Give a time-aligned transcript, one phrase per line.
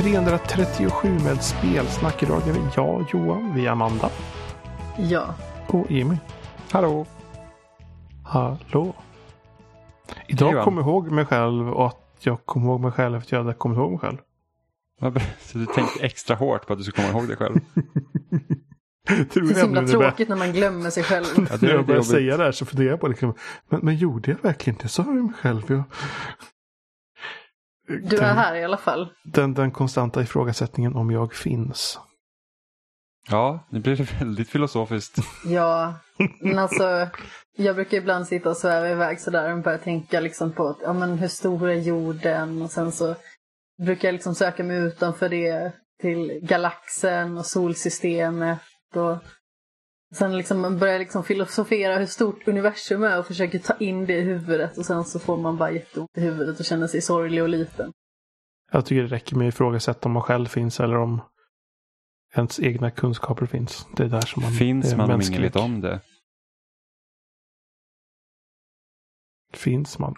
[0.00, 0.14] Avsnitt
[0.48, 2.22] 337 med spelsnack.
[2.22, 4.10] Idag är vi jag, Johan, vi är Amanda
[4.98, 5.34] Ja.
[5.66, 6.18] och Emil.
[6.70, 7.06] Hallå!
[8.24, 8.94] Hallå.
[10.26, 10.64] Idag Johan.
[10.64, 13.44] kom jag ihåg mig själv och att jag kom ihåg mig själv efter att jag
[13.44, 14.16] hade kommit ihåg mig själv.
[15.40, 17.56] Så du tänkte extra hårt på att du skulle komma ihåg dig själv?
[19.08, 21.24] Det är så himla börjar- tråkigt när man glömmer sig själv.
[21.36, 22.06] Ja, När det är jag jobbigt.
[22.06, 23.34] säga det här så funderar jag på liksom,
[23.68, 24.88] men, men gjorde jag verkligen det?
[24.88, 25.62] Sa jag mig själv?
[25.66, 25.82] Jag...
[27.98, 29.12] Du är den, här i alla fall.
[29.24, 31.98] Den, den konstanta ifrågasättningen om jag finns.
[33.28, 35.18] Ja, nu blir det väldigt filosofiskt.
[35.44, 35.94] Ja,
[36.40, 37.08] men alltså
[37.56, 40.92] jag brukar ibland sitta och sväva iväg sådär och börja tänka liksom på att, ja,
[40.92, 43.14] men hur stor är jorden och sen så
[43.82, 48.58] brukar jag liksom söka mig utanför det till galaxen och solsystemet
[48.94, 49.18] och
[50.14, 54.20] sen liksom börjar liksom filosofera hur stort universum är och försöker ta in det i
[54.20, 57.48] huvudet och sen så får man bara jätteont i huvudet och känner sig sorglig och
[57.48, 57.92] liten.
[58.72, 61.20] Jag tycker det räcker med att ifrågasätta om man själv finns eller om
[62.34, 63.86] ens egna kunskaper finns.
[63.96, 66.00] Det är där som man Finns är man om ingen vet om det?
[69.52, 70.14] Finns man?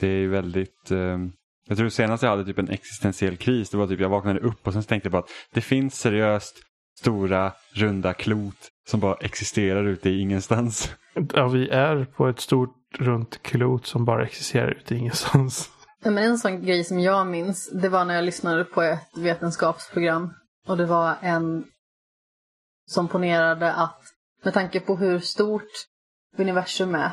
[0.00, 0.90] Det är väldigt...
[0.90, 1.18] Eh,
[1.66, 4.66] jag tror senast jag hade typ en existentiell kris, det var typ jag vaknade upp
[4.66, 6.67] och sen tänkte jag på att det finns seriöst
[7.00, 10.90] stora runda klot som bara existerar ute i ingenstans.
[11.34, 15.70] Ja, vi är på ett stort runt klot som bara existerar ute i ingenstans.
[16.02, 19.08] Ja, Men en sån grej som jag minns, det var när jag lyssnade på ett
[19.16, 20.34] vetenskapsprogram.
[20.66, 21.64] Och det var en
[22.86, 24.00] som ponerade att
[24.44, 25.70] med tanke på hur stort
[26.36, 27.10] universum är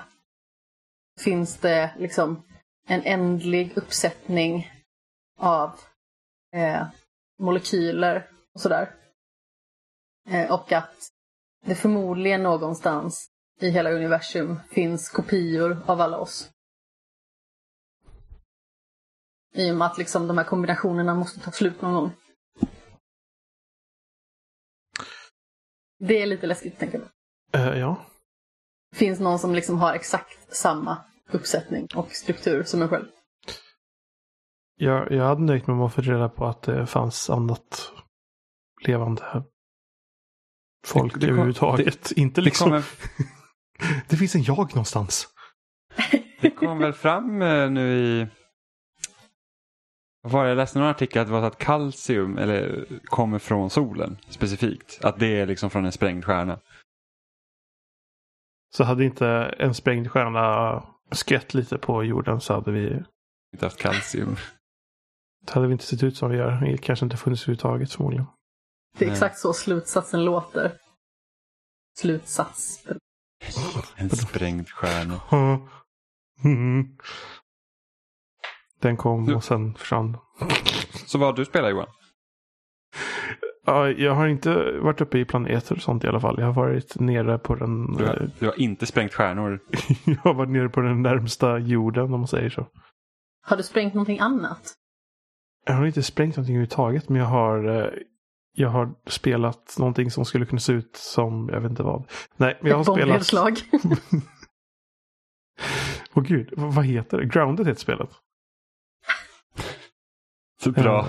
[1.19, 2.43] finns det liksom
[2.87, 4.71] en ändlig uppsättning
[5.37, 5.71] av
[6.53, 6.87] eh,
[7.39, 8.89] molekyler och sådär.
[10.27, 11.09] Eh, och att
[11.65, 16.51] det förmodligen någonstans i hela universum finns kopior av alla oss.
[19.53, 22.11] I och med att liksom de här kombinationerna måste ta slut någon gång.
[25.99, 27.05] Det är lite läskigt att tänka på.
[27.57, 28.05] Eh, ja.
[28.95, 30.97] Finns någon som liksom har exakt samma
[31.31, 33.05] uppsättning och struktur som en själv.
[34.75, 37.91] Jag, jag hade nöjt mig med att få reda på att det fanns annat
[38.81, 39.43] levande
[40.85, 42.11] folk Det- det kom- överhuvudtaget.
[42.11, 42.83] Inte Det liksom, kommer,
[44.09, 45.27] det finns en jag någonstans.
[46.41, 48.27] det kom väl fram eh, nu i...
[50.27, 50.49] Var det?
[50.49, 54.99] Jag läste någon artikel att det var så att kalcium eller, kommer från solen specifikt.
[55.05, 56.59] Att det är liksom från en sprängd stjärna.
[58.75, 59.27] Så hade inte
[59.59, 63.03] en sprängd stjärna skvätt lite på jorden så hade vi,
[63.53, 64.35] Inte haft kalcium.
[65.47, 66.51] så hade vi inte sett ut som vi gör.
[66.71, 68.25] Det kanske inte funnits överhuvudtaget förmodligen.
[68.97, 69.13] Det är Nej.
[69.13, 70.77] exakt så slutsatsen låter.
[71.97, 72.87] Slutsats.
[73.95, 75.21] En sprängd stjärna.
[76.43, 76.85] Mm.
[78.81, 80.17] Den kom och sen försvann.
[81.05, 81.87] Så vad har du spelat Johan?
[83.65, 86.35] Ja, jag har inte varit uppe i planeter och sånt i alla fall.
[86.39, 87.93] Jag har varit nere på den...
[87.93, 89.59] Du har, du har inte sprängt stjärnor.
[90.05, 92.67] jag har varit nere på den närmsta jorden om man säger så.
[93.41, 94.73] Har du sprängt någonting annat?
[95.65, 97.89] Jag har inte sprängt någonting överhuvudtaget men jag har eh,
[98.55, 102.03] jag har spelat någonting som skulle kunna se ut som, jag vet inte vad.
[102.37, 102.99] Nej, men jag har Ett spelat...
[103.07, 103.59] bombnedslag?
[106.13, 107.25] Åh gud, vad heter det?
[107.25, 108.09] Grounded heter spelet.
[110.63, 110.99] Så bra.
[110.99, 111.05] Eh,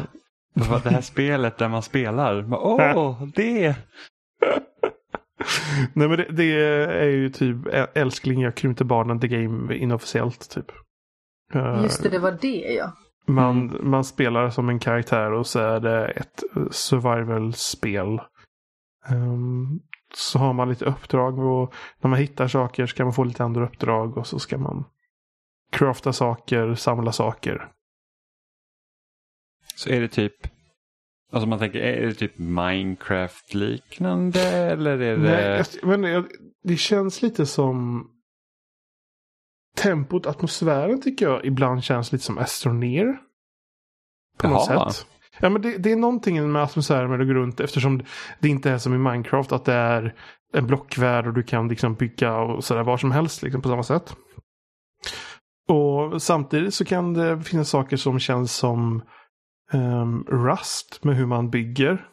[0.55, 2.53] Det var det här spelet där man spelar.
[2.55, 3.69] Åh, det!
[5.93, 6.53] Nej men det, det
[7.03, 7.57] är ju typ
[7.95, 10.71] älskling jag krympte barnen the game inofficiellt typ.
[11.55, 12.93] Eh, Just det, det var det ja.
[13.27, 18.21] Man, man spelar som en karaktär och så är det ett survival-spel.
[19.09, 19.81] Ehm,
[20.15, 23.45] så har man lite uppdrag och när man hittar saker så kan man få lite
[23.45, 24.85] andra uppdrag och så ska man
[25.73, 27.69] crafta saker, samla saker.
[29.75, 30.35] Så är det typ,
[31.33, 35.65] alltså man tänker, är det typ Minecraft-liknande eller är det?
[35.83, 36.29] Nej, men
[36.63, 38.09] det känns lite som
[39.77, 43.17] tempot, atmosfären tycker jag ibland känns lite som Astroneer.
[44.39, 44.91] På något Jaha.
[44.91, 45.07] sätt.
[45.41, 48.03] Ja, men det, det är någonting med atmosfären gå runt eftersom
[48.41, 50.15] det inte är som i Minecraft att det är
[50.53, 53.83] en blockvärld och du kan liksom bygga och sådär var som helst liksom på samma
[53.83, 54.17] sätt.
[55.69, 59.03] Och samtidigt så kan det finnas saker som känns som
[59.73, 62.09] ehm, Rust med hur man bygger.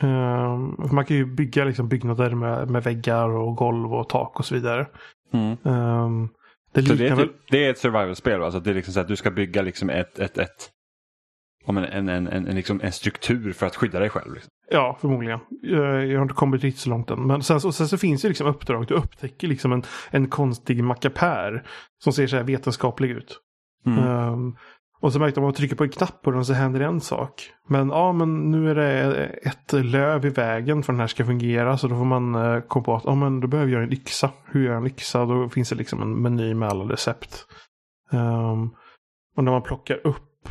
[0.00, 4.44] Ehm, man kan ju bygga liksom byggnader med, med väggar och golv och tak och
[4.44, 4.86] så vidare.
[5.32, 5.56] Mm.
[5.64, 6.28] Ehm,
[6.72, 9.08] det Så det är, typ, det är ett survival-spel, alltså det är liksom så att
[9.08, 10.70] du ska bygga liksom ett, ett, ett
[11.64, 14.34] om en, en, en, en, liksom en struktur för att skydda dig själv.
[14.34, 14.50] Liksom.
[14.70, 15.40] Ja, förmodligen.
[15.62, 17.26] Jag, jag har inte kommit riktigt så långt än.
[17.26, 18.86] Men sen, så- sen så finns det liksom uppdrag.
[18.86, 21.64] Du upptäcker liksom en, en konstig mackapär
[21.98, 23.38] som ser så här vetenskaplig ut.
[23.86, 23.98] Mm.
[23.98, 24.56] Ehm,
[25.00, 27.00] och så märkte de att man trycker på en knapp på den så händer en
[27.00, 27.52] sak.
[27.68, 31.78] Men ja, men nu är det ett löv i vägen för den här ska fungera.
[31.78, 34.30] Så då får man eh, komma på att ja, men då behöver jag en yxa.
[34.44, 35.24] Hur gör jag en yxa?
[35.24, 37.46] Då finns det liksom en meny med alla recept.
[38.12, 38.70] Um,
[39.36, 40.48] och när man plockar upp.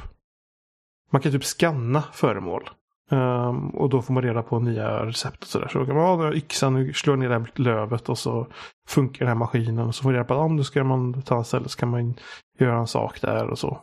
[1.11, 2.69] Man kan typ skanna föremål.
[3.11, 5.67] Um, och då får man reda på nya recept och sådär.
[5.67, 8.47] Så då kan man ha yxan, nu slår ner det här lövet och så
[8.87, 9.87] funkar den här maskinen.
[9.87, 11.79] Och så får man reda på att om då ska man ta en ställe så
[11.79, 12.15] kan man
[12.59, 13.81] göra en sak där och så.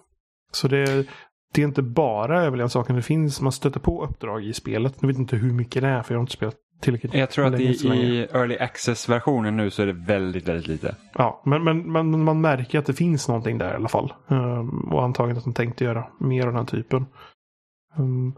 [0.52, 1.06] Så det,
[1.54, 3.40] det är inte bara överlevnadssaken det finns.
[3.40, 5.02] Man stöter på uppdrag i spelet.
[5.02, 7.54] Nu vet inte hur mycket det är för jag har inte spelat tillräckligt Jag tror
[7.54, 10.96] att i, i Early Access-versionen nu så är det väldigt, väldigt lite.
[11.14, 14.12] Ja, men, men, men man märker att det finns någonting där i alla fall.
[14.26, 17.06] Um, och antagligen att de tänkte göra mer av den typen.
[17.96, 18.34] Um,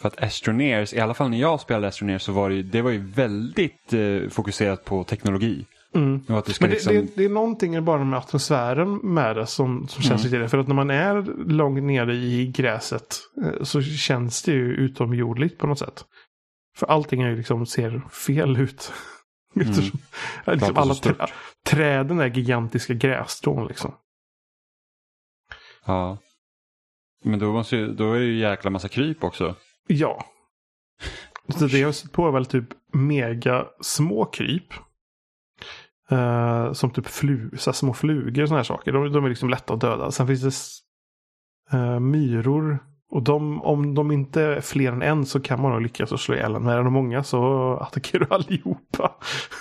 [0.00, 2.90] för att Astroneers, i alla fall när jag spelade Astroneers så var det, det var
[2.90, 5.64] ju väldigt eh, fokuserat på teknologi.
[5.94, 6.22] Mm.
[6.26, 6.94] Men det, liksom...
[6.94, 10.40] det, det, är någonting bara med atmosfären med det som, som känns mm.
[10.40, 14.74] lite För att när man är långt nere i gräset eh, så känns det ju
[14.74, 16.04] utomjordligt på något sätt.
[16.76, 18.92] För allting är ju liksom, ser fel ut.
[19.60, 19.72] Mm.
[20.46, 21.14] liksom alla trä,
[21.66, 23.94] träden är gigantiska grässtrån liksom.
[25.86, 26.18] Ja.
[27.24, 29.54] Men då, måste ju, då är det ju jäkla massa kryp också.
[29.86, 30.24] Ja.
[31.48, 34.74] Så det jag har sett på är väl typ mega små kryp.
[36.12, 38.92] Uh, som typ flu, så små flugor och sådana här saker.
[38.92, 40.10] De, de, är liksom lätta att döda.
[40.10, 40.82] Sen finns
[41.70, 42.78] det uh, myror.
[43.10, 46.34] Och de, om de inte är fler än en så kan man nog lyckas slå
[46.34, 46.62] ihjäl en.
[46.62, 49.12] Men är de många så attackerar du allihopa.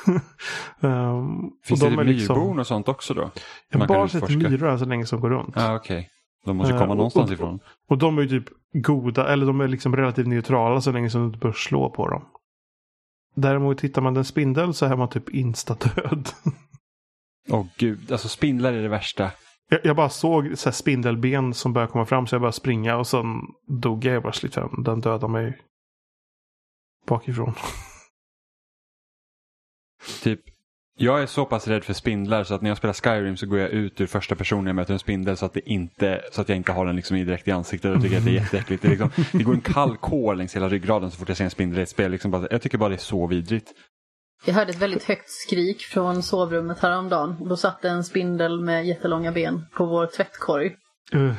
[0.79, 3.31] um, finns och de det liksom- myrbon och sånt också då?
[3.69, 5.57] Jag har bara sett myror än så länge som går runt.
[5.57, 6.05] Ah, okay.
[6.45, 7.59] De måste komma uh, någonstans och, ifrån.
[7.89, 11.21] Och de är ju typ goda, eller de är liksom relativt neutrala så länge som
[11.21, 12.21] du inte bör slå på dem.
[13.35, 16.29] Däremot hittar man en spindel så är man typ insta-död.
[17.49, 19.31] Åh oh, gud, alltså spindlar är det värsta.
[19.69, 23.07] Jag, jag bara såg så spindelben som började komma fram så jag började springa och
[23.07, 23.25] sen
[23.67, 25.61] dog jag bara slit Den dödade mig
[27.07, 27.53] bakifrån.
[30.23, 30.41] Typ
[30.97, 33.59] jag är så pass rädd för spindlar så att när jag spelar Skyrim så går
[33.59, 36.49] jag ut ur första personen jag möter en spindel så att, det inte, så att
[36.49, 38.81] jag inte har den liksom direkt i ansiktet och tycker att det är jätteäckligt.
[38.81, 41.49] Det, liksom, det går en kall kår längs hela ryggraden så fort jag ser en
[41.49, 42.11] spindel i ett spel.
[42.11, 43.73] Liksom bara, jag tycker bara det är så vidrigt.
[44.45, 47.47] Jag hörde ett väldigt högt skrik från sovrummet häromdagen.
[47.49, 50.75] Då satt en spindel med jättelånga ben på vår tvättkorg.
[51.15, 51.33] Uh.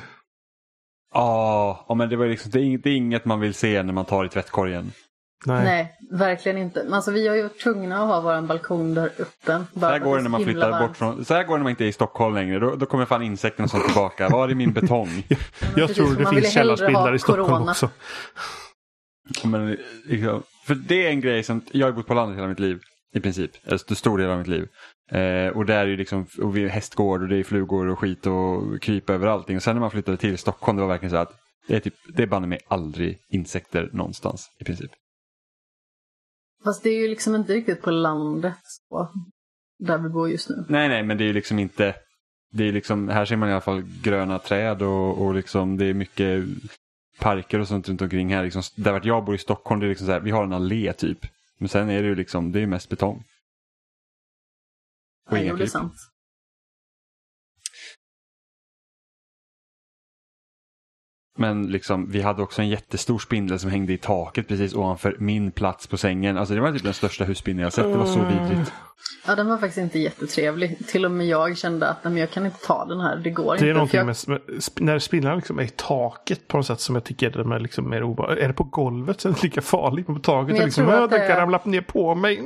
[1.15, 4.05] Ja, men det, var liksom, det är, det är inget man vill se när man
[4.05, 4.93] tar i tvättkorgen.
[5.45, 5.65] Nej.
[5.65, 6.87] Nej, verkligen inte.
[6.93, 9.67] Alltså, vi har ju varit tvungna att ha vår balkong där öppen.
[9.75, 10.89] Så här går det när man flyttar varmt.
[10.89, 12.59] bort från, så här går det när man inte är i Stockholm längre.
[12.59, 14.29] Då, då kommer fan insekterna och sånt tillbaka.
[14.33, 15.25] Var är min betong?
[15.29, 15.39] jag,
[15.77, 17.71] jag tror det finns källarspindlar i Stockholm corona.
[17.71, 17.91] också.
[19.45, 22.61] Men, liksom, för det är en grej som, jag har bott på landet hela mitt
[22.61, 22.81] liv.
[23.15, 24.69] I princip, eller stor del av mitt liv.
[25.11, 27.99] Eh, och där är ju liksom och vi är hästgård och det är flugor och
[27.99, 29.57] skit och kryp över allting.
[29.57, 31.33] Och sen när man flyttade till Stockholm det var verkligen så att
[31.69, 34.91] det är, typ, det är banne mig aldrig insekter någonstans i princip.
[36.67, 39.09] Fast det är ju liksom inte riktigt på landet så,
[39.79, 40.65] där vi bor just nu.
[40.69, 41.95] Nej, nej, men det är ju liksom inte...
[42.53, 45.85] Det är liksom, här ser man i alla fall gröna träd och, och liksom, det
[45.85, 46.45] är mycket
[47.19, 48.45] parker och sånt runt omkring här.
[48.45, 50.53] Liksom, där vart jag bor i Stockholm, det är liksom så här, vi har en
[50.53, 51.19] allé typ.
[51.59, 53.25] Men sen är det ju liksom, det är mest betong.
[55.31, 55.95] Och ja, inga det är sant.
[61.37, 65.51] Men liksom, vi hade också en jättestor spindel som hängde i taket precis ovanför min
[65.51, 66.39] plats på sängen.
[66.39, 67.93] Alltså det var typ den största husspindeln jag sett.
[67.93, 68.73] Det var så vidrigt.
[69.27, 70.87] Ja, den var faktiskt inte jättetrevlig.
[70.87, 73.17] Till och med jag kände att men jag kan inte ta den här.
[73.17, 73.65] Det går inte.
[73.65, 74.07] Det är någonting jag...
[74.07, 74.41] med, med,
[74.81, 77.91] när spindlarna liksom är i taket på något sätt som jag tycker de är liksom
[77.91, 78.45] mer obehagligt.
[78.45, 80.09] Är det på golvet så är det lika farligt.
[80.09, 82.43] Men på taket men liksom, att den kan ramla ner på mig.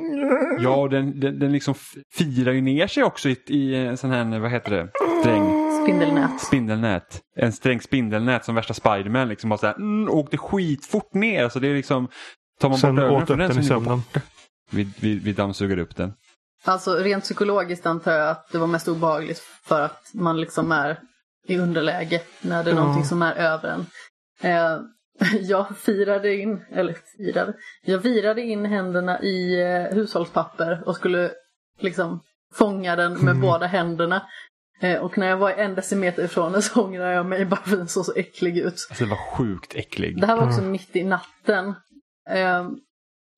[0.61, 1.75] Ja, den, den, den liksom
[2.15, 4.89] firar ju ner sig också i, i en sån här, vad heter det,
[5.21, 5.70] sträng.
[5.83, 6.41] Spindelnät.
[6.41, 7.21] Spindelnät.
[7.37, 11.49] En sträng spindelnät som värsta Spiderman liksom bara så här, mm, åkte skitfort ner.
[11.49, 12.09] Så det är liksom,
[12.61, 14.03] tar man Sen bort ögonen från den, den i sömnen.
[14.71, 16.13] Vi, vi, vi dammsuger upp den.
[16.65, 21.01] Alltså rent psykologiskt antar jag att det var mest obehagligt för att man liksom är
[21.47, 22.81] i underläge när det är ja.
[22.81, 23.87] någonting som är över en.
[24.43, 24.81] Eh,
[25.41, 31.31] jag firade in, eller firade, jag virade in händerna i eh, hushållspapper och skulle
[31.81, 32.21] liksom
[32.55, 33.41] fånga den med mm.
[33.41, 34.23] båda händerna.
[34.81, 37.77] Eh, och när jag var en decimeter ifrån den så ångrade jag mig bara för
[37.77, 38.87] den såg så äcklig ut.
[38.91, 40.21] Alltså det var sjukt äcklig.
[40.21, 40.73] Det här var också mm.
[40.73, 41.75] mitt i natten.
[42.31, 42.69] Eh,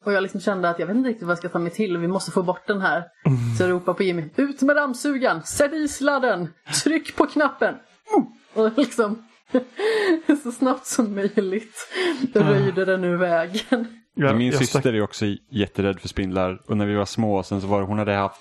[0.05, 1.99] och jag liksom kände att jag vet inte riktigt vad jag ska ta mig till.
[1.99, 3.05] Vi måste få bort den här.
[3.27, 3.39] Mm.
[3.59, 4.25] Så jag ropade på Jimmy.
[4.37, 5.43] Ut med dammsugaren!
[5.43, 6.49] Sätt i sladden!
[6.85, 7.75] Tryck på knappen!
[8.17, 8.27] Mm.
[8.55, 9.29] Och liksom
[10.43, 11.89] så snabbt som möjligt
[12.35, 14.03] röjde den ur vägen.
[14.15, 16.63] Ja, Min syster är också jätterädd för spindlar.
[16.67, 18.41] Och när vi var små sen så var det, hon hade haft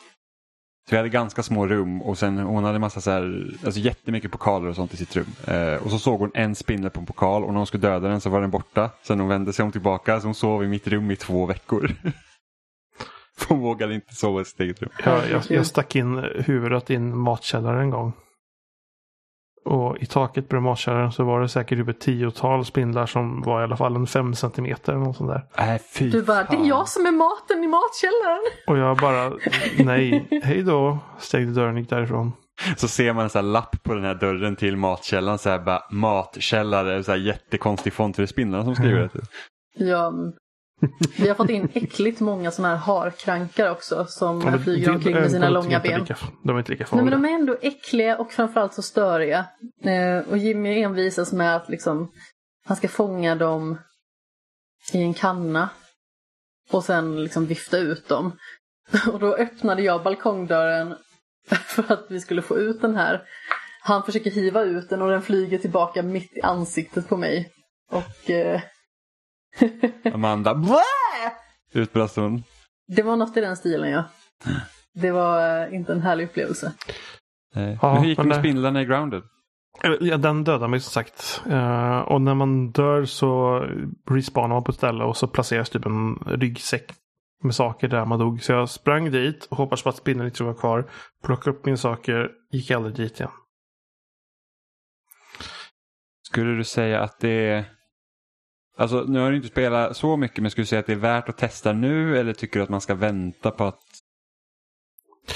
[0.89, 4.31] så vi hade ganska små rum och sen hon hade massa så här, alltså jättemycket
[4.31, 5.27] pokaler och sånt i sitt rum.
[5.47, 8.07] Eh, och så såg hon en spindel på en pokal och när hon skulle döda
[8.07, 8.89] den så var den borta.
[9.03, 11.91] Sen hon vände sig om tillbaka så hon sov i mitt rum i två veckor.
[13.47, 14.89] Hon vågade inte sova i sitt eget rum.
[15.05, 18.13] Jag, jag, jag stack in huvudet i en matkällare en gång.
[19.65, 23.61] Och i taket på matkällaren så var det säkert typ ett tiotal spindlar som var
[23.61, 25.73] i alla fall en fem centimeter eller något sånt där.
[25.73, 26.65] Äh, fy Du bara, det är fan.
[26.65, 28.41] jag som är maten i matkällaren.
[28.67, 29.31] Och jag bara,
[29.85, 32.31] nej, hej då, stängde dörren och gick därifrån.
[32.77, 35.37] Så ser man en sån här lapp på den här dörren till matkällan.
[35.37, 38.15] Så här bara matkällare, så här jättekonstig font.
[38.15, 39.21] För det är spindlarna som skriver det.
[39.85, 40.13] Ja,
[41.17, 45.31] vi har fått in äckligt många sådana här harkrankar också som Ja, flyger omkring med
[45.31, 45.99] sina de är långa ben.
[45.99, 47.29] Lika, de är inte lika Nej, men farliga.
[47.29, 49.45] de är ändå äckliga och framförallt så störiga.
[49.83, 52.11] Eh, och Jimmy envisas med att liksom,
[52.65, 53.77] han ska fånga dem
[54.93, 55.69] i en kanna
[56.71, 58.37] och sen liksom vifta ut dem.
[59.13, 60.95] Och då öppnade jag balkongdörren
[61.65, 63.21] för att vi skulle få ut den här.
[63.83, 67.51] Han försöker hiva ut den och den flyger tillbaka mitt i ansiktet på mig.
[67.91, 68.61] Och eh,
[70.13, 70.63] Amanda,
[71.73, 72.43] utbrast hon.
[72.87, 74.03] det var något i den stilen ja.
[74.93, 76.73] Det var eh, inte en härlig upplevelse.
[77.55, 77.79] Nej.
[77.81, 79.23] Ja, men hur gick det med spindlarna i Grounded?
[79.99, 81.41] Ja, den dödar mig som sagt.
[81.49, 83.59] Eh, och när man dör så
[84.09, 86.91] respawnar man på ett ställe och så placeras typ en ryggsäck
[87.43, 88.43] med saker där man dog.
[88.43, 90.89] Så jag sprang dit och hoppades på att spindeln inte var kvar.
[91.23, 93.31] Plockade upp mina saker, gick aldrig dit igen.
[96.27, 97.65] Skulle du säga att det är...
[98.81, 100.95] Alltså nu har du inte spelat så mycket men skulle du säga att det är
[100.97, 103.79] värt att testa nu eller tycker du att man ska vänta på att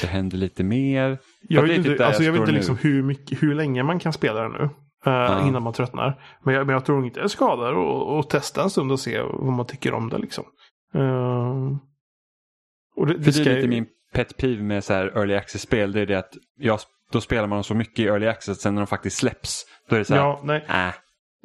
[0.01, 1.17] det händer lite mer?
[1.41, 3.99] Jag vet typ inte, alltså jag jag vet inte liksom hur, mycket, hur länge man
[3.99, 4.63] kan spela det nu.
[4.63, 4.69] eh,
[5.05, 5.47] Ja.
[5.47, 6.23] Innan man tröttnar.
[6.43, 9.21] Men jag, men jag tror inte det skadar och, och testa en stund och se
[9.21, 10.17] vad man tycker om det.
[10.17, 10.43] Liksom.
[10.93, 11.77] Eh,
[12.95, 15.91] och det, det det är lite min pet peeve med så här early access-spel.
[15.91, 16.79] Det är det att jag,
[17.11, 19.65] då spelar man så mycket i early access sen när de faktiskt släpps.
[19.89, 20.65] Då är det så här, Ja, nej.
[20.69, 20.93] äh,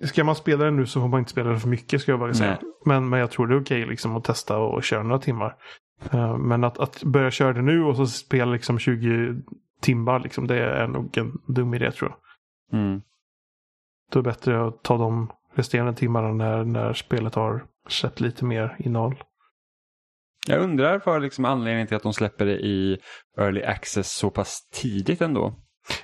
[0.05, 2.21] Ska man spela det nu så får man inte spela det för mycket ska jag
[2.21, 2.59] bara säga.
[2.63, 2.73] Nej.
[2.85, 5.57] Men, men jag tror det är okej liksom att testa och köra några timmar.
[6.13, 9.43] Eh, men att, att börja köra det nu och så spela liksom 20
[9.81, 12.81] timmar liksom, det är nog en dum idé tror jag.
[12.81, 13.03] mm.
[14.13, 18.45] Då är det bättre att ta de resterande timmarna när, när spelet har släppt lite
[18.45, 19.23] mer innehåll.
[20.49, 22.99] Jag undrar vad liksom anledningen till att de släpper det i
[23.39, 25.55] early access så pass tidigt ändå.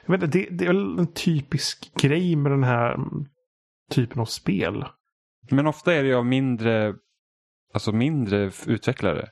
[0.06, 2.96] Jag vet det, det är väl en typisk grej med den här
[3.90, 4.84] typen av spel.
[5.50, 6.94] Men ofta är det ju av mindre,
[7.74, 9.28] alltså mindre utvecklare.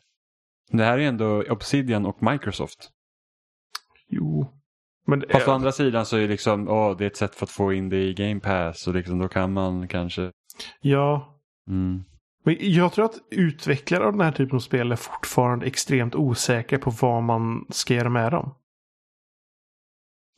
[0.70, 2.90] Det här är ändå Obsidian och Microsoft.
[4.08, 4.46] Jo.
[5.06, 7.46] Men Fast å andra sidan så är det liksom, åh, det är ett sätt för
[7.46, 10.32] att få in det i Game Pass och liksom, då kan man kanske...
[10.80, 11.30] ja,
[11.68, 12.04] Mm.
[12.44, 16.78] Men jag tror att utvecklare av den här typen av spel är fortfarande extremt osäkra
[16.78, 18.54] på vad man ska göra med dem.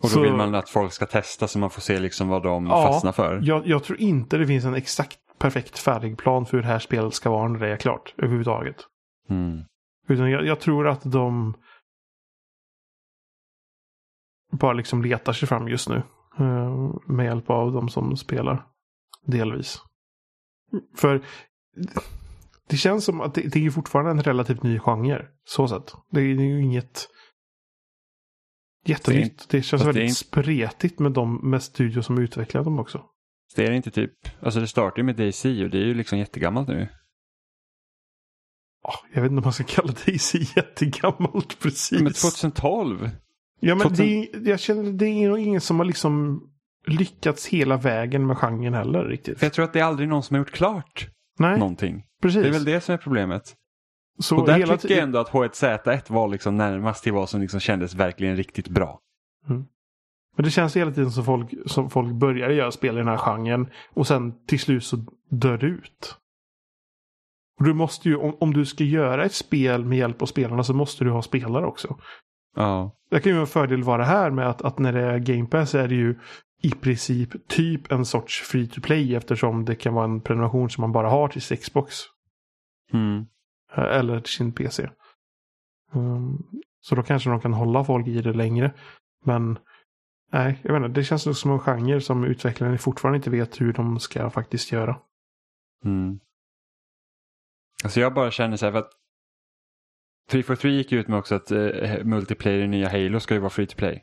[0.02, 2.42] Och då Så- vill man att folk ska testa så man får se liksom vad
[2.42, 3.40] de Ja, fastnar för.
[3.42, 6.78] Jag, jag tror inte det finns en exakt perfekt färdig plan för hur det här
[6.78, 8.76] spelet ska vara när det är klart överhuvudtaget.
[9.30, 9.60] Mm.
[10.08, 11.54] Utan jag, jag tror att de
[14.52, 16.02] bara liksom letar sig fram just nu.
[16.38, 18.66] eh, Med hjälp av de som spelar.
[19.26, 19.78] Delvis.
[20.96, 21.24] För
[22.68, 25.26] det känns som att det, det är fortfarande en relativt ny genre.
[25.44, 25.94] Så sett.
[26.10, 27.08] Det är ju inget
[28.88, 29.48] jättenytt.
[29.48, 33.02] Det, känns fast det väldigt inte- spretigt med de med studios som utvecklar dem också.
[33.56, 36.18] Det är inte typ, alltså det startar ju med DayZ och det är ju liksom
[36.18, 36.88] jättegammalt nu.
[38.82, 42.00] Ja, jag vet inte om man ska kalla DC jättegammalt precis.
[42.02, 43.10] Men 2012?
[43.60, 44.06] Ja, men 2000
[44.44, 46.40] det, jag känner det är nog ingen som har liksom
[46.86, 49.38] lyckats hela vägen med genren heller riktigt.
[49.38, 52.02] För jag tror att det är aldrig någon som har gjort klart Nej, någonting.
[52.22, 52.42] precis.
[52.42, 53.54] Det är väl det som är problemet.
[54.18, 57.40] Så och där hela tycker jag ändå att H1Z1 var liksom närmast till vad som
[57.40, 59.00] liksom kändes verkligen riktigt bra.
[60.36, 63.16] Men det känns hela tiden som folk, som folk börjar göra spel i den här
[63.16, 64.96] genren och sen till slut så
[65.30, 66.16] dör det ut.
[67.58, 70.62] Och du måste ju, om, om du ska göra ett spel med hjälp av spelarna
[70.62, 71.96] så måste du ha spelare också.
[72.56, 72.96] Ja.
[73.10, 75.74] Det kan ju en fördel vara här med att, att när det är Game Pass
[75.74, 76.18] är det ju
[76.62, 80.82] i princip typ en sorts free to play eftersom det kan vara en prenumeration som
[80.82, 81.94] man bara har till Xbox.
[82.92, 83.26] Mm.
[83.72, 84.90] Eh, eller till sin PC.
[85.92, 86.38] Um, ehm,
[86.80, 88.74] så då kanske de kan hålla folk i det längre.
[89.24, 89.58] Men
[90.32, 91.00] nej, jag vet inte.
[91.00, 94.72] Det känns nog som en genre som utvecklarna fortfarande inte vet hur de ska faktiskt
[94.72, 95.00] göra.
[95.84, 96.20] Mm.
[97.84, 98.90] Alltså jag bara känner så här för att
[100.30, 103.66] 343 gick ut med också att eh, multiplayer i nya Halo ska ju vara free
[103.66, 104.02] to play.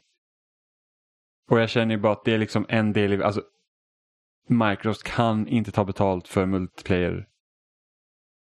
[1.49, 3.41] Och jag känner ju bara att det är liksom en del i, alltså
[4.47, 7.27] Microsoft kan inte ta betalt för multiplayer.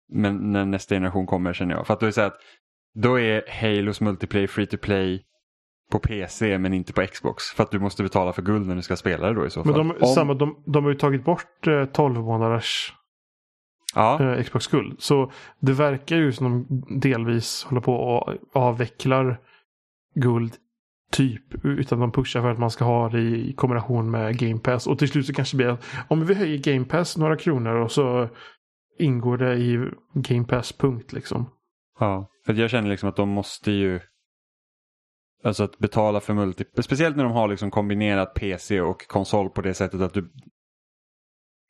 [0.09, 1.87] Men när nästa generation kommer känner jag.
[1.87, 2.37] För att då är så att
[2.95, 5.23] då är Halos multiplayer free to play
[5.91, 7.43] på PC men inte på Xbox.
[7.43, 9.63] För att du måste betala för guld när du ska spela det då i så
[9.63, 9.71] fall.
[9.73, 12.93] Men de, Om- samma, de, de har ju tagit bort eh, 12 månaders
[13.95, 15.01] Ja, eh, Xbox guld.
[15.01, 19.39] Så det verkar ju som de delvis håller på och avvecklar
[20.15, 20.53] guld
[21.11, 21.65] typ.
[21.65, 24.87] Utan de pushar för att man ska ha det i kombination med Game Pass.
[24.87, 27.75] Och till slut så kanske det blir att om vi höjer Game Pass några kronor
[27.75, 28.29] och så
[28.99, 31.49] ingår det i Game Pass punkt liksom.
[31.99, 32.29] ja.
[32.45, 33.99] För jag känner liksom att de måste ju
[35.43, 36.63] Alltså att betala för multi...
[36.81, 40.31] Speciellt när de har liksom kombinerat PC och konsol på det sättet att du...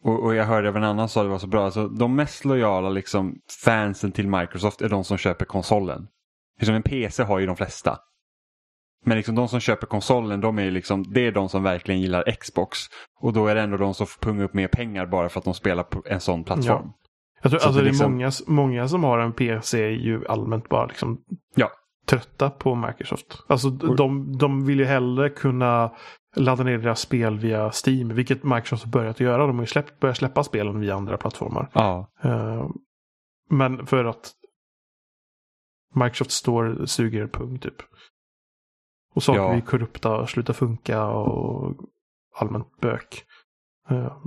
[0.04, 1.66] Och, och jag hörde av en annan sa det var så bra.
[1.66, 6.08] Alltså, de mest lojala liksom fansen till Microsoft är de som köper konsolen.
[6.60, 7.98] Liksom en PC har ju de flesta.
[9.06, 12.32] Men liksom de som köper konsolen, de är liksom, det är de som verkligen gillar
[12.40, 12.80] Xbox.
[13.20, 15.46] Och då är det ändå de som får punga upp mer pengar bara för att
[15.46, 16.94] de spelar på en sån plattform.
[17.42, 19.90] Jag tror, Så alltså att det är liksom- många, många som har en PC är
[19.90, 21.22] ju allmänt bara liksom
[21.56, 21.72] Ja.
[22.06, 23.44] trötta på Microsoft.
[23.48, 25.96] Alltså de, de vill ju hellre kunna
[26.36, 29.48] ladda ner deras spel via Steam, vilket Microsoft har börjat göra.
[29.48, 31.70] De har ju släppt, börjat släppa spelen via andra plattformar.
[31.74, 32.70] Ja, Eh,
[33.50, 34.32] men för att
[35.96, 37.76] Microsoft Store suger pung typ.
[39.16, 39.52] Och saker Ja.
[39.52, 41.76] blir korrupta och slutar funka och
[42.36, 43.24] allmänt bök.
[43.90, 44.18] Eh,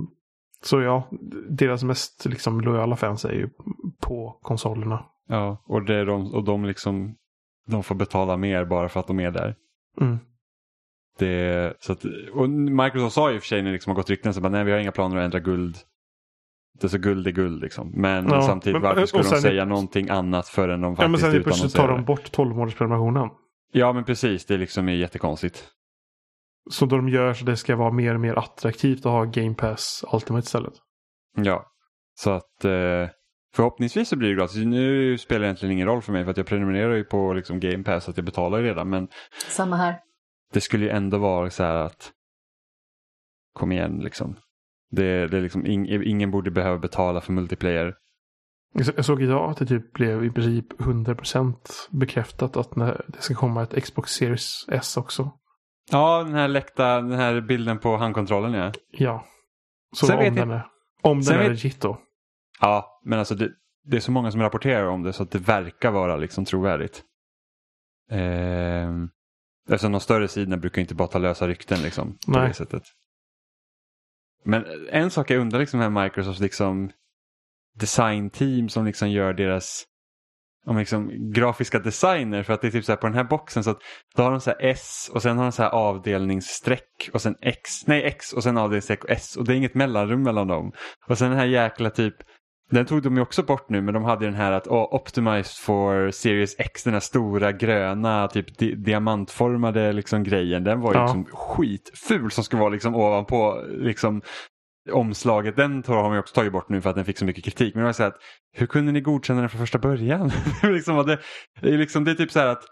[0.65, 1.09] så ja,
[1.49, 3.49] deras mest liksom, lojala fans är ju
[4.01, 5.05] på konsolerna.
[5.27, 5.63] ja.
[5.65, 7.15] Och, det är de, och de liksom,
[7.67, 9.55] de får betala mer bara för att de är där.
[10.01, 10.17] Mm.
[11.19, 14.09] Det, så att, och Microsoft sa ju i för sig när det liksom har gått
[14.09, 15.77] rykten så bara, nej vi har inga planer att ändra guld.
[16.79, 17.91] Det är så guld är guld liksom.
[17.95, 21.21] Men Ja, samtidigt men- varför skulle de säga någonting annat förrän de Ja, men faktiskt
[21.21, 23.29] sen helt plötsligt tar utannonserar de bort 12 månadersprenumerationen.
[23.71, 25.69] Ja men precis, det är liksom är jättekonstigt.
[26.71, 30.03] Så de gör så det ska vara mer och mer attraktivt att ha Game Pass
[30.13, 30.73] Ultimate istället.
[31.37, 31.65] Ja,
[32.15, 33.09] så att eh,
[33.55, 34.65] förhoppningsvis så blir det gratis.
[34.65, 37.59] Nu spelar det egentligen ingen roll för mig för att jag prenumererar ju på liksom
[37.59, 38.89] Game Pass så att jag betalar redan.
[38.89, 39.07] Men
[39.47, 39.99] Samma här.
[40.53, 42.11] det skulle ju ändå vara så här att
[43.53, 44.35] kom igen liksom.
[44.91, 47.93] Det, det är liksom ing, ingen borde behöva betala för multiplayer.
[48.73, 51.55] Jag så- Jag såg idag att det typ blev i princip 100%
[51.91, 52.71] bekräftat att
[53.07, 55.31] det ska komma ett Xbox Series S också.
[55.91, 58.71] Ja, den här läckta, den här bilden på handkontrollen ja.
[58.91, 59.25] Ja.
[59.95, 60.67] Så Sen om vet den är,
[61.01, 62.01] om den sen är legit då.
[62.61, 63.51] Ja, men alltså det,
[63.83, 67.03] det är så många som rapporterar om det så att det verkar vara liksom trovärdigt.
[68.11, 69.09] Ehm,
[69.69, 72.17] eftersom de större sidorna brukar inte bara ta lösa rykten liksom.
[72.25, 72.47] På Nej.
[72.47, 72.83] det sättet.
[74.45, 76.91] Men en sak jag undrar liksom med Microsofts liksom
[77.75, 79.85] designteam som liksom gör deras
[80.67, 83.63] om liksom grafiska designer för att det är typ så här på den här boxen
[83.63, 83.79] så att
[84.15, 87.35] då har de så här S och sen har de så här avdelningsstreck och sen
[87.41, 90.71] X, nej X och sen avdelningsstreck och S och det är inget mellanrum mellan dem.
[91.07, 92.15] Och sen den här jäkla typ,
[92.71, 95.57] den tog de ju också bort nu men de hade den här att oh, optimized
[95.65, 100.63] for Series X, den här stora gröna typ di diamantformade liksom grejen.
[100.63, 101.03] Den var ju Ja.
[101.05, 104.21] liksom skitful som skulle vara liksom ovanpå liksom
[104.91, 105.55] omslaget.
[105.55, 107.75] Den har man ju också tagit bort nu för att den fick så mycket kritik.
[107.75, 110.31] Men det var så här att hur kunde ni godkänna den från första början?
[110.61, 111.19] det, är liksom, det,
[111.61, 112.63] det, är liksom, det är typ så här att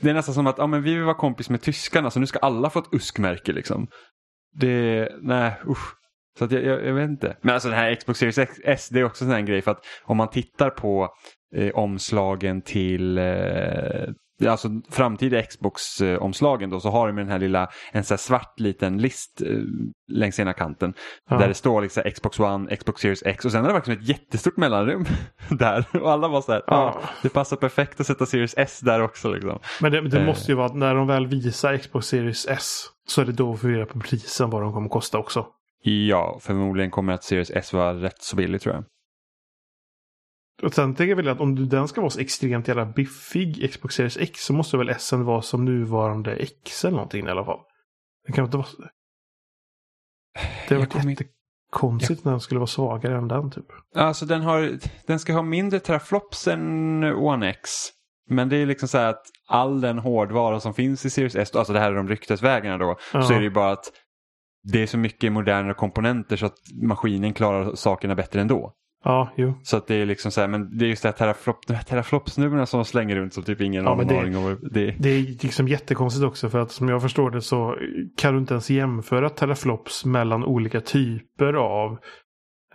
[0.00, 2.26] det är nästan som att ja, men vi vill vara kompis med tyskarna så nu
[2.26, 3.88] ska alla få ett uskmärke liksom.
[4.52, 5.94] Det, nej usch.
[6.38, 7.36] Så att jag, jag, jag vet inte.
[7.40, 9.62] Men alltså den här Xbox Series X, S det är också en sån här grej
[9.62, 11.08] för att om man tittar på
[11.54, 13.24] eh, omslagen till eh,
[14.48, 19.42] Alltså framtida Xbox-omslagen då så har de den här lilla, en här svart liten list
[19.42, 19.58] eh,
[20.12, 20.94] längs ena kanten.
[21.30, 21.38] Ja.
[21.38, 24.08] Där det står liksom Xbox One, Xbox Series X och sen är det verkligen ett
[24.08, 25.04] jättestort mellanrum
[25.50, 25.84] där.
[26.02, 26.98] Och alla var så här, ja.
[27.02, 27.08] Ja.
[27.22, 29.58] det passar perfekt att sätta Series S där också liksom.
[29.80, 30.26] Men det, det Eh.
[30.26, 33.52] måste ju vara att när de väl visar Xbox Series S så är det då
[33.52, 35.46] vi reda på prisen vad de kommer kosta också.
[35.84, 38.84] Ja, förmodligen kommer att Series S vara rätt så billig tror jag.
[40.62, 43.94] Och sen tänker jag väl att om den ska vara så extremt jävla biffig Xbox
[43.94, 47.58] Series X så måste väl S vara som nuvarande X eller någonting i alla fall.
[48.26, 48.66] Det kan inte vara...
[50.68, 51.24] Det Jag inte-
[51.72, 53.66] jättekonstigt när den skulle vara svagare än den typ.
[53.94, 57.70] Alltså den, har, den ska ha mindre teraflops än One X.
[58.30, 61.56] Men det är liksom så här att all den hårdvara som finns i Series S,
[61.56, 63.22] alltså det här är de ryktesvägarna då, Ja.
[63.22, 63.92] så är det ju bara att
[64.72, 68.72] det är så mycket modernare komponenter så att maskinen klarar sakerna bättre ändå.
[69.04, 69.54] Ja, jo.
[69.62, 71.74] Så att det är liksom så här, men det är just det här teraflop, de
[71.74, 74.58] här teraflopsnumren som slänger runt som typ ingen Ja, har aning om.
[74.72, 77.76] Det, Det är liksom jättekonstigt också för att som jag förstår det så
[78.16, 81.98] kan du inte ens jämföra teraflops mellan olika typer av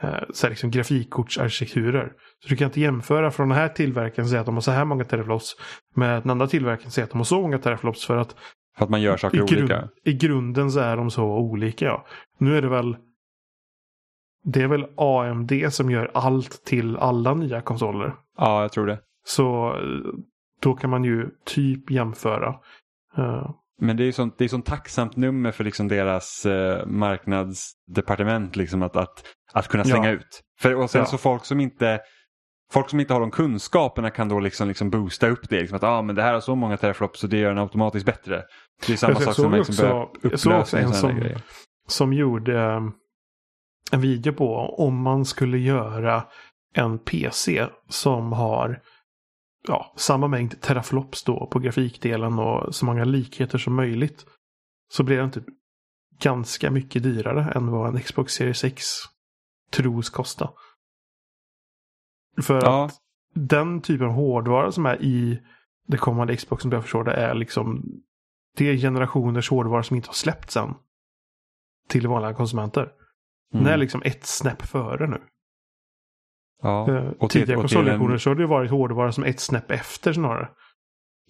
[0.01, 2.11] eh, så liksom grafikkortsarkitekturer.
[2.43, 4.85] Så du kan inte jämföra från den här tillverkaren säga att de har så här
[4.85, 5.55] många teraflops
[5.95, 8.35] med den andra tillverkaren säga att de har så många teraflops för att
[8.77, 9.87] för att man gör saker i, olika.
[10.05, 11.85] i grunden så är de så olika.
[11.85, 12.05] Ja.
[12.39, 12.97] Nu är det väl
[14.53, 18.13] det är väl AMD som gör allt till alla nya konsoler.
[18.37, 18.99] Ja, jag tror det.
[19.25, 20.13] Så eh,
[20.61, 22.49] då kan man ju typ jämföra.
[23.17, 23.49] Uh,
[23.81, 28.55] Men det är ju sånt, det är sånt tacksamt nummer för liksom deras eh, marknadsdepartement
[28.55, 30.11] liksom att, att, att kunna slänga Ja.
[30.15, 30.41] ut.
[30.59, 31.05] För, och sen Ja.
[31.05, 31.99] så folk som inte
[32.71, 35.59] Folk som inte har de kunskaperna kan då liksom, liksom boosta upp det.
[35.59, 38.05] Liksom att ah, men det här har så många teraflops så det gör den automatiskt
[38.05, 38.43] bättre.
[38.87, 41.41] Det är samma Jag sak som liksom också- börjar jag såg också upplösa en som-
[41.87, 42.81] som gjorde eh,
[43.91, 46.23] en video på om man skulle göra
[46.73, 48.81] en PC som har
[49.67, 54.25] ja, samma mängd teraflops då på grafikdelen och så många likheter som möjligt.
[54.91, 55.45] Så blir den typ
[56.19, 58.85] ganska mycket dyrare än vad en Xbox Series X
[59.71, 60.49] tros kosta.
[62.41, 62.85] För Ja.
[62.85, 62.97] att
[63.33, 65.39] den typen av hårdvara som är i
[65.87, 67.83] det kommande Xbox som jag förstår det är liksom
[68.57, 70.73] det är generationers hårdvara som inte har släppts än.
[71.89, 72.91] Till vanliga konsumenter.
[73.53, 73.63] Mm.
[73.65, 75.21] Den är liksom ett snäpp före nu.
[76.63, 76.89] ja.
[76.97, 80.13] Eh, och Tidigare till en- konsolgenerationer så har det varit hårdvara som ett snäpp efter
[80.13, 80.49] snarare.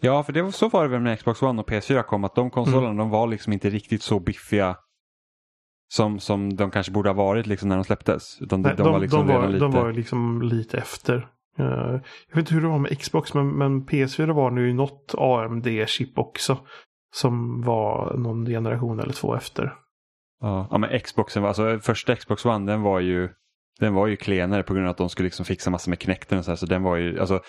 [0.02, 2.36] Ja, för det var, så var det väl när Xbox One och PS4 kom, att
[2.36, 2.98] de konsolerna Mm.
[2.98, 4.76] de var liksom inte riktigt så biffiga
[5.94, 8.42] som, som de kanske borde ha varit liksom när de släpptes.
[8.42, 9.60] Utan de, Nej, de, var liksom de, var, lite...
[9.66, 11.16] de var liksom lite efter.
[11.60, 11.66] Eh,
[12.30, 16.18] jag vet inte hur det var med Xbox men, men PS4 var nu något AMD-chip
[16.18, 16.58] också.
[17.16, 19.74] Som var någon generation eller två efter.
[20.42, 23.30] Ja, ja men Xboxen, alltså första Xbox One den var ju
[23.80, 26.38] den var ju klenare på grund av att de skulle liksom fixa massor med Kinecten
[26.38, 27.42] och så här, så den var ju, alltså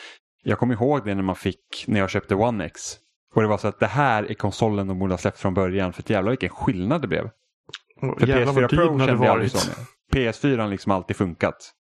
[0.43, 2.97] jag kommer ihåg det när man fick, när jag köpte One X.
[3.35, 5.93] Och det var så att det här är konsolen de borde ha släppt från början,
[5.93, 7.31] för jävlar vilken skillnad det blev.
[8.01, 9.69] För jävlar PS4 vad dyr den Pro kände jag aldrig så.
[9.69, 9.87] med.
[10.13, 11.73] PS4 har liksom alltid funkat.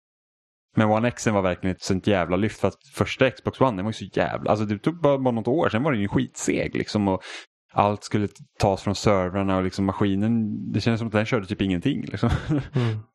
[0.75, 3.85] Men One X var verkligen ett sånt jävla lyft för att första Xbox One den
[3.85, 6.07] var ju så jävla, alltså det tog bara, bara något år sen var den ju
[6.07, 7.07] skitseg liksom.
[7.07, 7.23] Och
[7.73, 8.27] allt skulle
[8.59, 12.05] tas från servrarna och liksom maskinen, det kändes som att den körde typ ingenting.
[12.05, 12.29] Liksom.
[12.49, 12.97] Mm.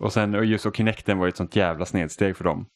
[0.00, 2.66] Och sen och just och Kinecten var ju ett sånt jävla snedsteg för dem.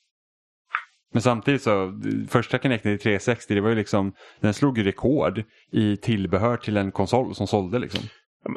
[1.12, 5.42] Men samtidigt så, första Kinecten i 360 det var ju liksom, den slog ju rekord
[5.72, 8.00] i tillbehör till en konsol som sålde liksom.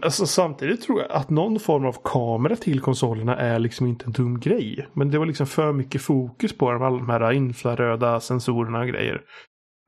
[0.01, 4.11] Alltså, samtidigt tror jag att någon form av kamera till konsolerna är liksom inte en
[4.11, 4.87] dum grej.
[4.93, 9.21] Men det var liksom för mycket fokus på alla de här infraröda sensorerna och grejer.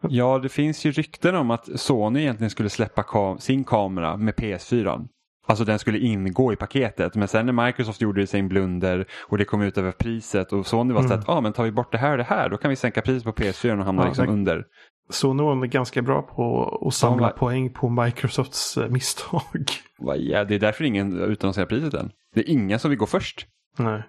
[0.02, 4.34] Ja, det finns ju rykten om att Sony egentligen skulle släppa ka- sin kamera med
[4.36, 5.08] PS4.
[5.48, 7.16] Alltså den skulle ingå i paketet.
[7.16, 10.94] Men sen när Microsoft gjorde sin blunder och det kom ut över priset och Sony
[10.94, 11.20] var så Mm.
[11.20, 13.02] att ah, men tar vi bort det här och det här då kan vi sänka
[13.02, 14.64] priset på PS4 och hamna Ja, liksom det- under.
[15.10, 19.42] Sony var ganska bra på att samla var- poäng på Microsofts eh, misstag.
[20.02, 22.12] Jä- Det är därför ingen utannonserar priset än.
[22.36, 23.48] Det är ingen som vill gå först.
[23.78, 24.04] Nej.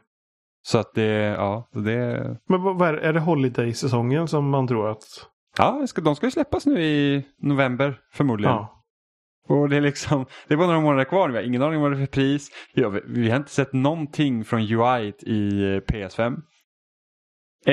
[0.63, 2.37] Så att det, ja, det...
[2.49, 3.01] Men vad vad är, det?
[3.01, 5.03] är det Holiday-säsongen som man tror att...
[5.59, 8.55] Ja, de ska ju släppas nu i november förmodligen.
[8.55, 8.77] Ja.
[9.49, 11.29] Och det är liksom, det bara några månader kvar.
[11.29, 12.49] Vi har ingen aning om vad det är för pris.
[12.75, 16.37] Vi, vi har inte sett någonting från UI i eh, PS5.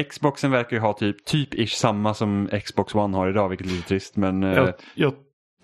[0.09, 3.71] Xboxen verkar ju ha typ, typ ish samma som Xbox One har idag, vilket är
[3.71, 4.15] lite trist.
[4.15, 5.13] Men eh, Jag, jag,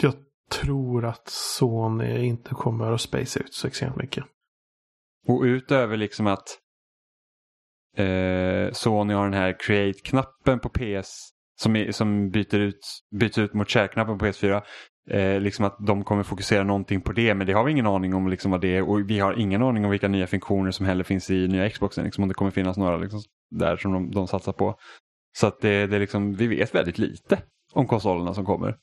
[0.02, 0.14] jag
[0.52, 4.24] tror att Sony inte kommer att space ut så extremt mycket.
[5.28, 6.48] och utöver liksom att
[7.98, 11.33] eh, Sony har den här create-knappen på PS
[11.64, 14.62] som, är, som byter, ut, byter ut mot share-knappen på PS4.
[15.10, 18.14] Eh, liksom att de kommer fokusera någonting på det men det har vi ingen aning
[18.14, 20.86] om liksom vad det är och vi har ingen aning om vilka nya funktioner som
[20.86, 22.04] heller finns i nya Xboxen.
[22.04, 23.22] Liksom, om det kommer finnas några liksom,
[23.52, 24.76] där som de, de satsar på.
[25.38, 27.42] Så att det, det är liksom, vi vet väldigt lite
[27.74, 28.78] om konsolerna som kommer.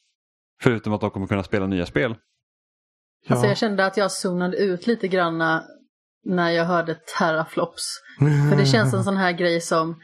[0.63, 2.15] Förutom att de kommer kunna spela nya spel.
[3.27, 3.35] Ja.
[3.35, 5.65] Alltså jag kände att jag zonade ut lite granna
[6.25, 7.83] när jag hörde teraflops.
[8.51, 10.01] För det känns en sån här grej som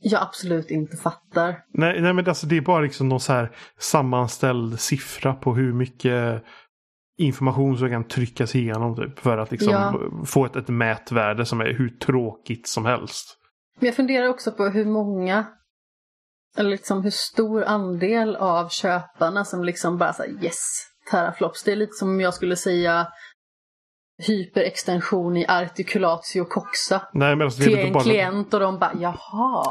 [0.00, 1.62] jag absolut inte fattar.
[1.74, 5.72] nej, nej, men alltså det är bara liksom någon så här sammanställd siffra på hur
[5.72, 6.42] mycket
[7.18, 10.00] information som kan tryckas igenom typ, för att liksom Ja.
[10.26, 13.36] få ett, ett mätvärde som är hur tråkigt som helst.
[13.78, 15.46] Men jag funderar också på hur många,
[16.56, 20.56] eller liksom hur stor andel av köparna som liksom bara säger yes,
[21.10, 21.62] teraflops.
[21.64, 23.06] Det är lite som om jag skulle säga
[24.26, 28.60] hyperextension i articulatio coxa Nej, men alltså, det, till är väl en bara, klient och
[28.60, 29.16] de bara jaha.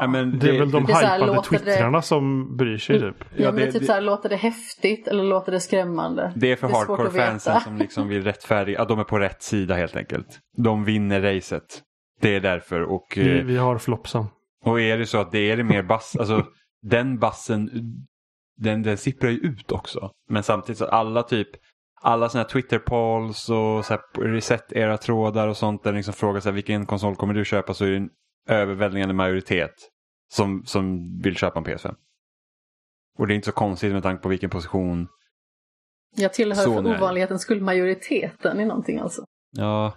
[0.00, 2.56] Ja, men det är väl de det är så här, hypade låter det- twittrarna som
[2.56, 3.14] bryr sig typ.
[3.20, 5.52] Ja, Ja, men det är det- typ det- så här, låter det häftigt eller låter
[5.52, 6.32] det skrämmande?
[6.36, 7.60] Det är för hardcore-fansen veta.
[7.64, 10.38] som liksom vill rättfärdiga, att de är på rätt sida helt enkelt.
[10.56, 11.82] De vinner racet.
[12.20, 14.24] Det är därför och, Vi, eh, vi har flopsen.
[14.64, 16.46] och är det så att det är det mer bass, alltså
[16.82, 17.70] den bassen,
[18.56, 20.10] den, den sipprar ju ut också.
[20.30, 21.48] Men samtidigt så alla typ,
[22.00, 24.00] alla sådana här Twitter-polls och så här
[24.32, 27.90] reset-era-trådar och sånt där liksom frågar så här, vilken konsol kommer du köpa så är
[27.90, 28.10] det en
[28.48, 29.74] överväldigande majoritet
[30.32, 31.94] som, som vill köpa en PS5.
[33.18, 35.08] Och det är inte så konstigt med tanke på vilken position
[36.16, 39.24] Jag tillhör Så för ovanlighetens skull majoriteten i någonting alltså.
[39.50, 39.96] Ja.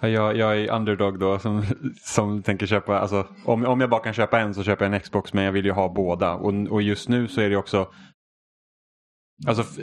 [0.00, 1.62] Ja, Jag, jag är underdog då som,
[2.00, 5.00] som tänker köpa, alltså om, om jag bara kan köpa en så köper jag en
[5.00, 6.34] Xbox men jag vill ju ha båda.
[6.34, 7.92] Och, och just nu så är det också,
[9.46, 9.82] Alltså,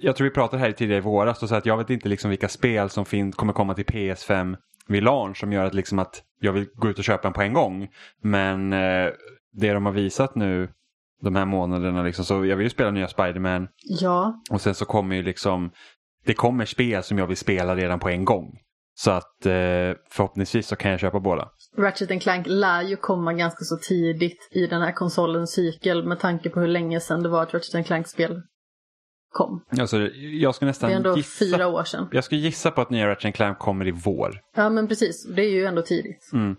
[0.00, 2.30] jag tror vi pratade här tidigare i våras och så att jag vet inte liksom
[2.30, 4.56] vilka spel som fin- kommer komma till PS5
[4.88, 7.42] vid launch som gör att, liksom att jag vill gå ut och köpa en på
[7.42, 7.88] en gång.
[8.22, 9.08] Men eh,
[9.52, 10.68] det de har visat nu
[11.22, 13.68] de här månaderna, liksom, så jag vill ju spela nya Spider-Man
[14.00, 15.70] Ja, och sen så kommer ju liksom
[16.26, 18.58] det kommer spel som jag vill spela redan på en gång.
[18.94, 19.52] Så att eh,
[20.10, 21.48] förhoppningsvis så kan jag köpa båda.
[21.78, 26.50] Ratchet Clank lär ju komma ganska så tidigt i den här konsolens cykel med tanke
[26.50, 28.42] på hur länge sedan det var att Ratchet Clank-spel
[29.30, 29.64] kom.
[29.80, 32.08] Alltså, jag ska Det nästan är ändå gissa, fyra år sedan.
[32.12, 34.40] Jag ska gissa på att nya Ratchet Clank kommer i vår.
[34.56, 36.30] Ja men precis, det är ju ändå tidigt.
[36.32, 36.56] Mm.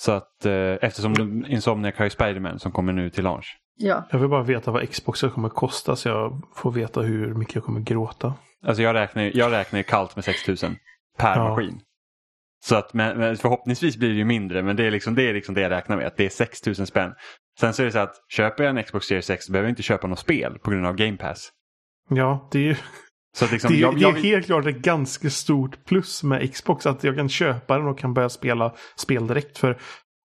[0.00, 3.56] Så att eh, eftersom Insomniac har ju Spider-Man som kommer nu till launch.
[3.76, 7.54] Ja, Jag vill bara veta vad Xboxen kommer kosta så jag får veta hur mycket
[7.54, 8.34] jag kommer gråta.
[8.66, 10.76] Alltså jag räknar, ju- jag räknar ju kallt med 6000
[11.18, 11.48] per Ja.
[11.48, 11.80] maskin.
[12.64, 15.34] Så att men, men förhoppningsvis blir det ju mindre men det är, liksom, det är
[15.34, 16.06] liksom det jag räknar med.
[16.06, 17.12] Att det är 6000 spänn.
[17.60, 19.72] Sen så är det så att köper jag en Xbox Series X så behöver jag
[19.72, 21.50] inte köpa något spel på grund av Game Pass.
[22.10, 22.76] Ja, det är ju
[23.32, 26.52] Så liksom, det är, jag, det jag är helt klart ett ganska stort plus med
[26.52, 26.86] Xbox.
[26.86, 29.58] Att jag kan köpa den och kan börja spela spel direkt.
[29.58, 29.78] För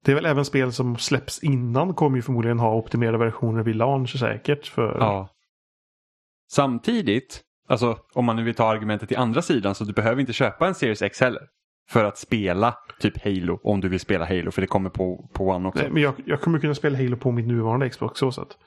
[0.05, 3.75] det är väl även spel som släpps innan kommer ju förmodligen ha optimerade versioner vid
[3.75, 4.67] launch säkert.
[4.67, 4.97] För...
[4.99, 5.29] Ja.
[6.51, 10.33] Samtidigt, alltså om man nu vill ta argumentet till andra sidan så du behöver inte
[10.33, 11.41] köpa en Series X heller.
[11.89, 15.47] För att spela typ Halo om du vill spela Halo för det kommer på, på
[15.49, 15.83] One också.
[15.83, 18.57] Nej, men jag, jag kommer kunna spela Halo på mitt nuvarande Xbox så sätt.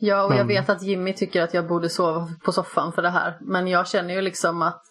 [0.00, 3.02] Ja och jag Men- vet att Jimmy tycker att jag borde sova på soffan för
[3.02, 3.38] det här.
[3.40, 4.82] Men jag känner ju liksom att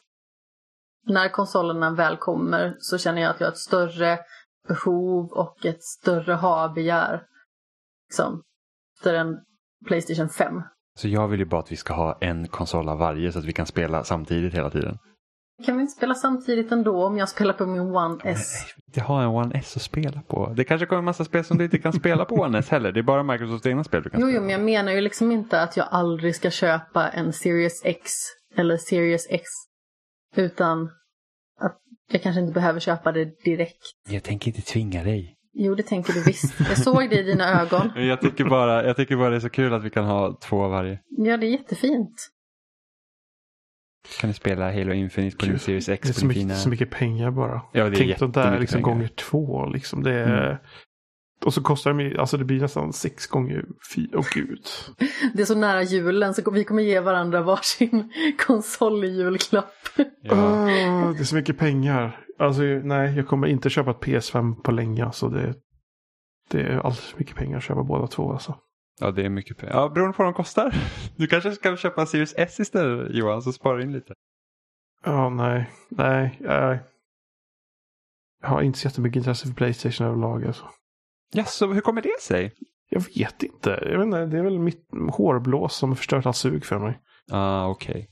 [1.07, 4.19] när konsolerna väl kommer så känner jag att jag har ett större
[4.67, 7.23] behov och ett större ha-begär.
[8.09, 8.43] Liksom,
[8.97, 9.37] efter en
[9.87, 10.61] Playstation 5.
[10.95, 13.45] Så jag vill ju bara att vi ska ha en konsol av varje så att
[13.45, 14.97] vi kan spela samtidigt hela tiden.
[15.65, 18.65] Kan vi inte spela samtidigt ändå om jag spelar på min One S?
[18.95, 20.53] Jag har en One S att spela på.
[20.57, 22.91] Det kanske kommer en massa spel som du inte kan spela på One S heller.
[22.91, 24.41] Det är bara Microsofts egna spel du kan Jo, jo, spela.
[24.41, 28.11] men jag menar ju liksom inte att jag aldrig ska köpa en Series X
[28.55, 29.43] eller Series X.
[30.35, 30.89] Utan
[31.61, 31.77] att
[32.11, 33.81] jag kanske inte behöver köpa det direkt.
[34.09, 35.35] Jag tänker inte tvinga dig.
[35.53, 36.59] Jo, det tänker du visst.
[36.59, 37.91] Jag såg det i dina ögon.
[38.07, 40.63] Jag tycker, bara, jag tycker bara det är så kul att vi kan ha två
[40.63, 40.99] av varje.
[41.17, 42.29] Ja, det är jättefint.
[44.19, 46.55] Kan du spela Halo Infinite på din Series Det är X så mycket, fina...
[46.55, 47.61] så mycket pengar bara.
[47.71, 48.93] Ja, det är Tänk sånt där liksom pengar.
[48.95, 49.65] gånger två.
[49.65, 50.03] Liksom.
[50.03, 50.45] Det är...
[50.45, 50.57] Mm.
[51.45, 54.09] Och så kostar de ju, alltså det blir nästan sex gånger fyra.
[54.13, 54.65] Åh gud.
[55.33, 58.13] Det är så nära julen så vi kommer ge varandra varsin
[58.47, 59.73] konsol i julklapp.
[60.21, 60.35] Ja.
[60.35, 62.25] Ah, det är så mycket pengar.
[62.39, 65.05] Alltså nej, jag kommer inte köpa ett PS5 på länge.
[65.05, 65.53] Alltså det,
[66.51, 68.31] det är alldeles för mycket pengar att köpa båda två.
[68.31, 68.55] Alltså.
[68.99, 69.73] Ja, det är mycket pengar.
[69.73, 70.75] Ja, beroende på vad de kostar.
[71.15, 74.13] Du kanske ska köpa en Series S istället Johan, så sparar in lite.
[75.03, 76.37] Ja, nej, nej.
[76.39, 76.79] nej.
[78.41, 80.45] Jag har inte så jättemycket intresse för Playstation överlag.
[80.45, 80.65] Alltså.
[81.33, 82.53] Ja, så hur kommer det sig?
[82.89, 83.69] Jag vet inte.
[83.69, 84.25] Jag vet inte.
[84.25, 86.99] Det är väl mitt hårblås som har förstört all sug för mig.
[87.31, 88.09] Ah, okej.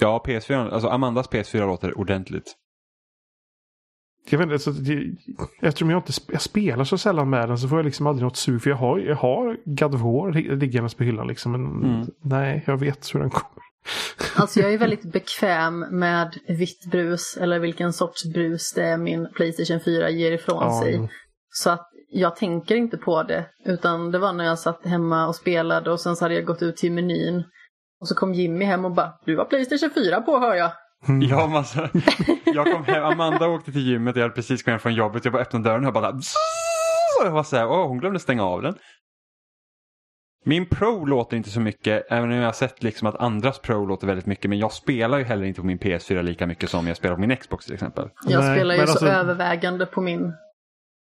[0.00, 2.56] Ja, PS4, alltså Amandas PS4 låter ordentligt.
[4.30, 5.04] Jag vet inte, så det,
[5.62, 8.24] eftersom jag inte sp- jag spelar så sällan med den så får jag liksom aldrig
[8.24, 8.62] något sug.
[8.62, 11.52] För jag har, jag har God of War lig- liggandes på hyllan liksom.
[11.52, 12.06] Men Mm.
[12.24, 13.56] nej, jag vet hur den kommer.
[14.36, 19.28] Alltså jag är väldigt bekväm med vitt brus eller vilken sorts brus det är min
[19.34, 20.94] Playstation 4 ger ifrån Ja, sig.
[20.96, 21.08] jo.
[21.50, 23.46] Så att jag tänker inte på det.
[23.64, 26.62] Utan det var när jag satt hemma och spelade och sen så hade jag gått
[26.62, 27.44] ut till menyn.
[28.00, 30.70] Och så kom Jimmy hem och bara, du har Playstation 4 på hör jag.
[31.08, 31.28] Mm.
[31.28, 31.88] Ja, men alltså,
[32.44, 35.24] jag kom hem, Amanda åkte till gymmet och jag hade precis kommit hem från jobbet.
[35.24, 38.20] Jag bara öppnade dörren och jag bara så jag var så här, åh, hon glömde
[38.20, 38.74] stänga av den.
[40.44, 43.86] Min Pro låter inte så mycket, även om jag har sett liksom att andras Pro
[43.86, 44.48] låter väldigt mycket.
[44.50, 47.20] Men jag spelar ju heller inte på min PS4 lika mycket som jag spelar på
[47.20, 48.08] min Xbox till exempel.
[48.26, 50.32] Jag Nej, spelar ju så alltså- övervägande på min.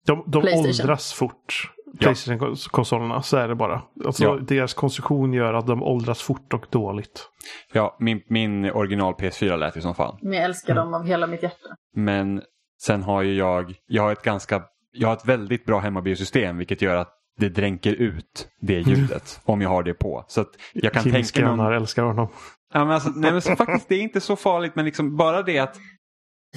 [0.06, 0.66] De, de Playstation.
[0.70, 1.70] åldras fort.
[1.98, 3.82] Playstation-konsolerna, så är det bara.
[4.04, 4.38] Alltså, Ja.
[4.40, 7.28] Deras konstruktion gör att de åldras fort och dåligt.
[7.72, 10.18] Ja, min, min original PS4 lät ju som fan.
[10.22, 11.68] Men jag älskar dem av hela mitt hjärta.
[11.96, 12.42] Men
[12.82, 16.82] sen har ju jag, jag har ett ganska, jag har ett väldigt bra hemmabiosystem vilket
[16.82, 20.24] gör att det dränker ut det ljudet om jag har det på.
[20.28, 21.56] Så att jag kan Jimmys tänka mig...
[21.56, 22.28] grannar älskar honom.
[22.74, 25.42] Ja, men alltså, nej, men så faktiskt det är inte så farligt men liksom bara
[25.42, 25.76] det att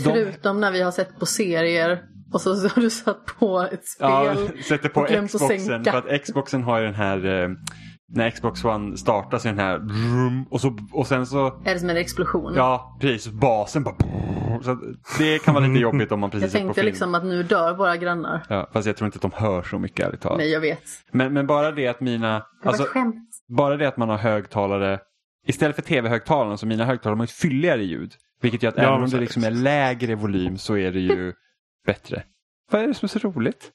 [0.04, 2.02] Förutom när vi har sett på serier
[2.34, 4.08] och så, har du satt på ett spel.
[4.10, 7.50] ja, sätter på Xboxen för att Xboxen har ju den här eh,
[8.08, 9.82] när Xbox One startar så är den här
[10.50, 12.54] och, så, och sen så Är det som en explosion?
[12.56, 13.28] Ja, precis.
[13.28, 13.96] Basen bara...
[14.64, 14.78] Så
[15.18, 16.92] det kan vara lite jobbigt om man precis jag sett på tänkte film.
[16.92, 18.46] liksom att nu dör våra grannar.
[18.50, 20.38] Ja, fast jag tror inte att de hör så mycket ärligt talat.
[20.38, 20.84] Nej, jag vet.
[21.12, 22.46] Men, men bara det att mina...
[22.64, 22.88] Det Alltså,
[23.58, 25.00] bara det att man har högtalare...
[25.48, 28.12] Istället för tv-högtalarna så mina högtalare har ett fylligare ljud.
[28.46, 31.34] Vilket gör att Ja, även om det liksom är lägre volym så är det ju
[31.86, 32.24] bättre.
[32.72, 33.72] Vad är det som är så roligt?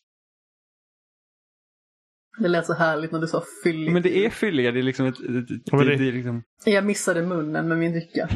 [2.38, 3.92] Det lät så härligt när du sa fylligt.
[3.92, 5.14] Men det är fylliga, det är liksom ett...
[5.20, 8.28] ett det, det- det, är liksom, Jag missade munnen med min dricka.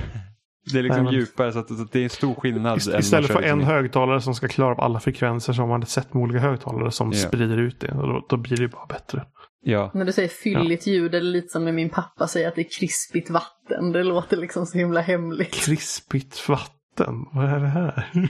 [0.72, 2.78] Det är liksom Nej, men- djupare så att, så att det är en stor skillnad.
[2.78, 5.88] Istället för en liksom- högtalare som ska klara av alla frekvenser så har man ett
[5.88, 7.18] sätt med olika högtalare som Ja.
[7.18, 7.92] sprider ut det.
[7.92, 9.24] Och då, då blir det bara bättre.
[9.66, 12.54] Ja, När du säger fylligt ljud är det lite som när min pappa säger att
[12.54, 13.92] det är krispigt vatten.
[13.92, 15.54] Det låter liksom så himla hemligt.
[15.54, 18.10] Krispigt vatten, vad är det här?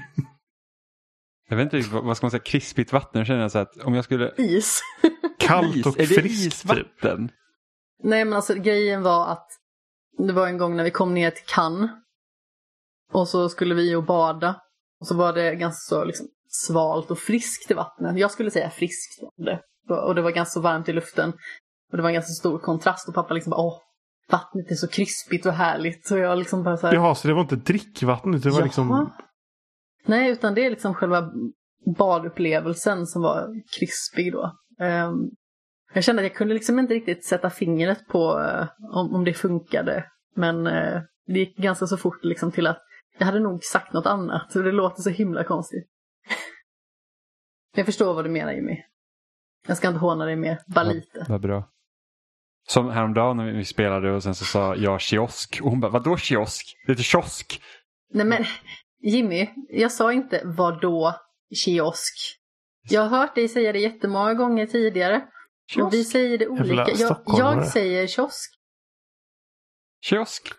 [1.48, 3.18] jag vet inte vad ska man säga, krispigt vatten.
[3.18, 4.32] Jag känner så att om jag skulle...
[4.36, 4.80] Is.
[5.38, 7.02] Kallt och är det friskt typ.
[8.02, 9.46] Nej men alltså grejen var att
[10.18, 11.90] det var en gång när vi kom ner till Cannes.
[13.12, 14.60] Och så skulle vi och bada.
[15.00, 18.18] Och så var det ganska så liksom svalt och friskt i vattnet.
[18.18, 19.60] Jag skulle säga friskt var det.
[20.06, 21.32] Och det var ganska så varmt i luften.
[21.90, 23.78] Och det var en ganska stor kontrast och pappa liksom bara åh,
[24.30, 26.10] vattnet är så krispigt och härligt.
[26.10, 28.58] Och jag liksom bara så här, Jaha, så det var inte drickvatten utan det var
[28.58, 28.64] Jaha.
[28.64, 29.10] liksom...
[30.06, 31.30] Nej, utan det är liksom själva
[31.98, 34.52] badupplevelsen som var krispig då.
[34.80, 35.30] Ehm,
[35.94, 39.34] jag kände att jag kunde liksom inte riktigt sätta fingret på eh, om, om det
[39.34, 40.04] funkade.
[40.36, 42.78] Men eh, det gick ganska så fort liksom till att
[43.18, 44.52] jag hade nog sagt något annat.
[44.52, 45.88] Så det låter så himla konstigt.
[47.76, 48.82] jag förstår vad du menar Jimmy.
[49.66, 51.26] Jag ska inte håna dig mer, bara lite.
[51.28, 51.70] Vad bra.
[52.68, 55.60] Som häromdagen när vi spelade och sen så sa jag kiosk.
[55.62, 56.76] Och hon bara, vadå kiosk?
[56.86, 57.62] Det heter kiosk.
[58.10, 58.44] Nej men
[59.02, 61.14] Jimmy, jag sa inte vad då
[61.54, 62.14] kiosk.
[62.90, 65.16] Jag har hört dig säga det jättemånga gånger tidigare.
[65.78, 66.12] Och vi Kiosk.
[66.12, 66.90] säger det olika.
[66.94, 68.54] Jag, jag säger kiosk.
[70.00, 70.52] Kiosk.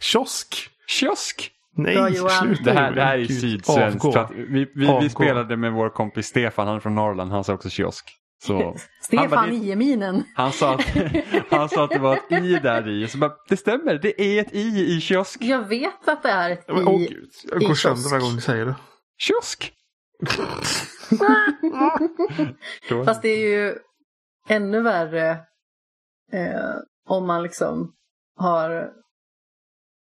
[0.00, 0.70] Kiosk!
[0.86, 1.52] Kiosk.
[1.76, 2.30] Nej, Johan.
[2.30, 4.04] sluta Det här, det här är sydsvenskt.
[4.34, 7.68] Vi, vi, vi spelade med vår kompis Stefan, han är från Norrland, han sa också
[7.70, 8.18] kiosk.
[8.44, 10.24] Så Han bara, Stefan det- Ieminen.
[10.34, 10.84] han, sa att,
[11.50, 13.08] han sa att det var ett i där i.
[13.08, 15.42] Så bara, det stämmer, det är ett i i kiosk.
[15.42, 17.06] Jag vet att det är ett Men, åh i.
[17.06, 18.12] gud, jag i går sönder kiosk.
[18.12, 18.74] varje gång du säger det.
[19.18, 19.72] Kiosk.
[23.04, 23.74] Fast det är ju
[24.48, 25.30] ännu värre
[26.32, 26.74] eh,
[27.08, 27.92] om man liksom
[28.36, 28.90] har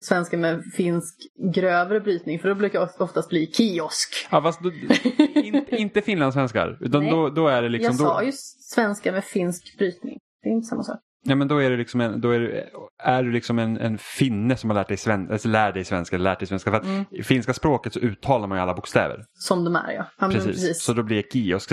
[0.03, 1.15] svenska med finsk
[1.53, 2.39] grövre brytning.
[2.39, 4.27] För då brukar det oftast bli kiosk.
[4.31, 4.71] Ja, fast då,
[5.39, 6.77] in, inte finlandssvenskar.
[6.81, 7.91] Utan då, då är det liksom...
[7.91, 8.31] jag sa då, ju
[8.73, 10.19] svenska med finsk brytning.
[10.43, 10.99] Det är inte samma sak.
[11.23, 12.65] Ja, men då är det liksom en, då är, det,
[13.03, 16.17] är du liksom en, en finne som har lärt dig, sven, alltså lär dig svenska.
[16.17, 16.71] Lärt dig svenska.
[16.71, 17.05] För att Mm.
[17.11, 19.23] I finska språket så uttalar man ju alla bokstäver.
[19.33, 20.27] Som de är ja.
[20.27, 20.45] Precis.
[20.45, 20.83] precis.
[20.83, 21.71] Så då blir det kiosk.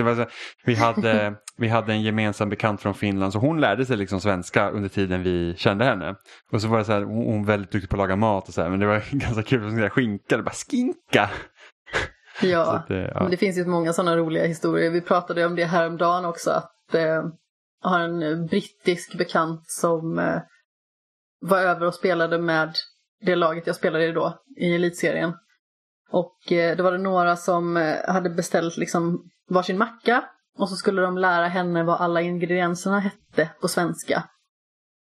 [0.64, 4.70] Vi, hade, vi hade en gemensam bekant från Finland så hon lärde sig liksom svenska
[4.70, 6.14] under tiden vi kände henne.
[6.52, 8.54] Och så var det så här, hon var väldigt duktig på att laga mat och
[8.54, 9.80] så här, men det var ganska kul.
[9.82, 11.30] Sa skinka, det bara skinka.
[12.42, 12.84] Ja.
[12.88, 13.20] det- ja.
[13.22, 14.90] Men det finns ju många sådana roliga historier.
[14.90, 16.50] Vi pratade om det häromdagen också.
[16.50, 17.24] Att eh,
[17.84, 20.42] jag har en eh, brittisk bekant som eh,
[21.40, 22.76] var över och spelade med
[23.20, 25.32] det laget jag spelade i då, i elitserien.
[26.10, 30.24] Och eh, då var det några som eh, hade beställt liksom varsin macka.
[30.58, 34.28] Och så skulle de lära henne vad alla ingredienserna hette på svenska.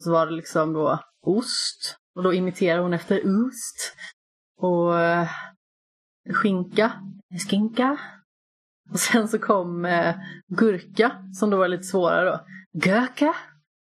[0.04, 1.98] Så var det liksom då ost.
[2.16, 3.96] Och då imiterar hon efter ost.
[4.58, 5.28] Och eh,
[6.34, 6.92] skinka,
[7.50, 7.98] skinka.
[8.92, 10.16] Och sen så kom eh,
[10.48, 12.40] gurka, som då var lite svårare då.
[12.74, 13.36] Göka.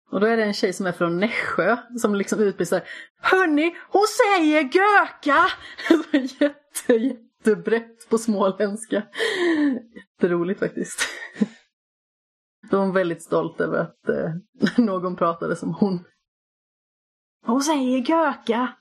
[0.10, 2.84] Och då är det en tjej som är från Nässjö som liksom utbrister
[3.22, 5.48] Hörni, hon säger göka!
[6.40, 9.04] Jätte, jättebrett på småländska.
[9.96, 11.00] Jätteroligt faktiskt.
[12.70, 14.34] Då var hon väldigt stolt över att eh,
[14.86, 16.06] någon pratade som hon.
[17.46, 18.76] Hon säger göka!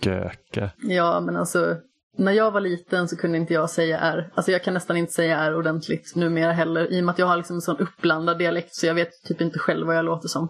[0.00, 0.72] Göke.
[0.78, 1.80] Ja, men alltså
[2.16, 4.32] när jag var liten så kunde inte jag säga R.
[4.34, 6.92] Alltså jag kan nästan inte säga R ordentligt numera heller.
[6.92, 9.40] I och med att jag har liksom en sån uppblandad dialekt så jag vet typ
[9.40, 10.48] inte själv vad jag låter som.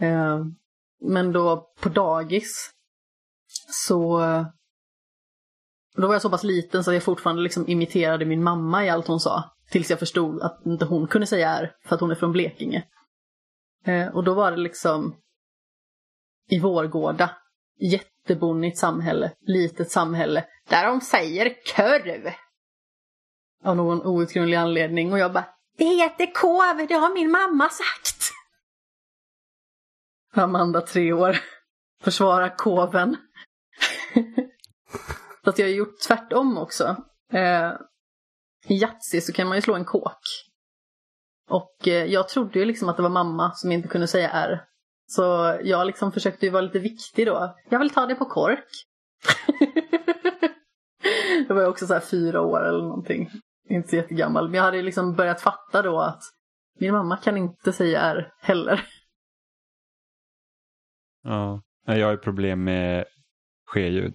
[0.00, 0.44] Eh,
[1.00, 2.70] men då på dagis
[3.86, 4.18] så
[5.96, 8.90] då var jag så pass liten så att jag fortfarande liksom imiterade min mamma i
[8.90, 9.44] allt hon sa.
[9.70, 12.84] Tills jag förstod att inte hon kunde säga R för att hon är från Blekinge.
[13.84, 15.16] Eh, och då var det liksom
[16.50, 17.30] i Vårgårda.
[17.80, 22.32] Jättebonnigt samhälle, litet samhälle, där de säger korv.
[23.64, 25.48] Av någon outgrundlig anledning och jag bara
[25.78, 28.32] Det heter kov, det har min mamma sagt.
[30.34, 31.36] Amanda, tre år.
[32.02, 33.16] Försvara koven.
[35.44, 36.96] Så att jag har gjort tvärtom också.
[37.32, 37.72] Eh,
[38.68, 40.20] I Yatzy så kan man ju slå en kåk.
[41.50, 44.64] Och eh, jag trodde ju liksom att det var mamma som inte kunde säga R.
[45.06, 47.56] Så jag liksom försökte ju vara lite viktig då.
[47.68, 48.68] Jag vill ta det på kork.
[51.48, 53.30] Då var jag också så här fyra år eller någonting.
[53.68, 54.44] Inte så jättegammal.
[54.48, 56.22] Men jag hade liksom börjat fatta då att
[56.78, 58.86] min mamma kan inte säga R heller.
[61.22, 61.62] Ja.
[61.86, 63.04] Jag har ju problem med
[63.66, 64.14] ske-ljud.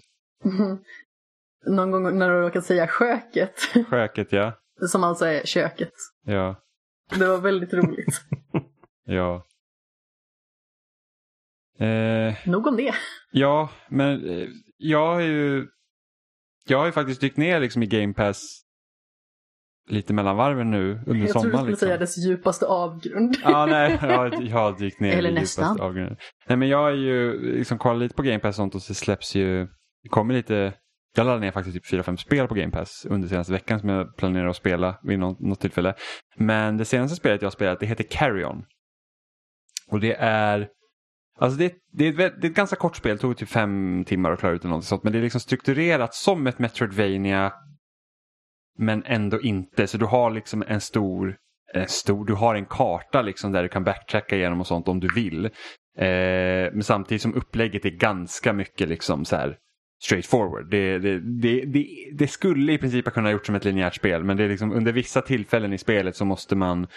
[1.66, 3.60] Någon gång när du råkat säga sköket.
[3.88, 4.54] Sköket ja.
[4.90, 5.94] Som alltså är köket.
[6.26, 6.56] ja.
[7.20, 8.22] Det var väldigt roligt.
[9.04, 9.46] Ja.
[11.86, 12.94] Eh, Nog om det.
[13.32, 15.68] ja, men eh, jag har ju
[16.68, 18.62] jag har ju faktiskt dykt ner liksom i Game Pass
[19.90, 21.50] lite mellan varven nu under Jag trodde du sommaren.
[21.52, 21.86] skulle Liksom.
[21.88, 23.36] säga dess djupaste avgrund.
[23.44, 25.64] Ja, nej, jag, jag har dykt ner Eller i nästan.
[25.66, 26.18] djupaste avgrunden.
[26.48, 28.94] Nej, men jag är ju liksom kollat lite på Game Pass och sånt och så
[28.94, 29.68] släpps ju,
[30.04, 30.74] det kommer lite,
[31.16, 34.16] jag laddade ner faktiskt typ 4-5 spel på Game Pass under senaste veckan som jag
[34.18, 35.94] planerar att spela vid något, något tillfälle.
[36.38, 38.64] Men det senaste spelet jag har spelat det heter Carry On.
[39.88, 40.68] Och det är
[41.42, 44.04] Alltså det, det, är ett, det är ett ganska kort spel, det tog typ fem
[44.08, 45.04] timmar att klara ut något sånt.
[45.04, 47.54] Men det är liksom strukturerat som ett Metroidvania
[48.78, 49.88] men ändå inte.
[49.88, 51.36] Så du har liksom en stor,
[51.74, 55.00] en stor du har en karta liksom där du kan backtracka igenom och sånt om
[55.00, 55.46] du vill.
[55.98, 59.58] Eh, men samtidigt som upplägget är ganska mycket liksom så här
[60.04, 60.70] straight forward.
[60.72, 64.24] Det, det, det, det, det skulle i princip ha kunnat gjort som ett linjärt spel
[64.24, 66.88] men det är liksom under vissa tillfällen i spelet så måste man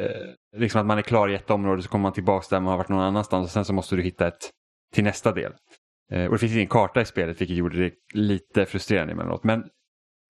[0.00, 2.70] eh, liksom att man är klar i ett område så kommer man tillbaka där man
[2.70, 4.50] har varit någon annanstans och sen så måste du hitta ett
[4.94, 5.52] till nästa del.
[6.12, 9.44] Eh, och det finns ingen karta i spelet vilket gjorde det lite frustrerande emellanåt.
[9.44, 9.64] Men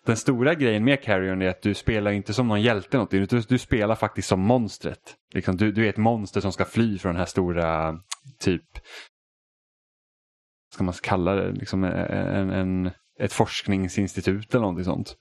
[0.07, 3.41] den stora grejen med Carrion är att du spelar inte som någon hjälte någonting, du,
[3.41, 5.17] du spelar faktiskt som monstret.
[5.35, 7.99] Liksom, du, du är ett monster som ska fly från den här stora,
[8.39, 8.65] typ,
[10.69, 15.17] vad ska man kalla det, liksom en, en, ett forskningsinstitut eller någonting sånt.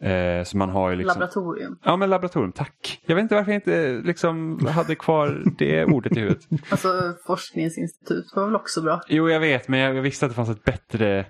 [0.00, 1.20] Eh, så man har ju liksom...
[1.20, 1.78] Laboratorium.
[1.82, 3.02] Ja men laboratorium, tack.
[3.06, 6.48] Jag vet inte varför jag inte liksom hade kvar det ordet i huvudet.
[6.70, 9.00] Alltså forskningsinstitut var väl också bra.
[9.08, 11.26] Jo jag vet men jag, visste att det fanns ett bättre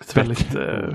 [0.00, 0.94] Ett väldigt eh,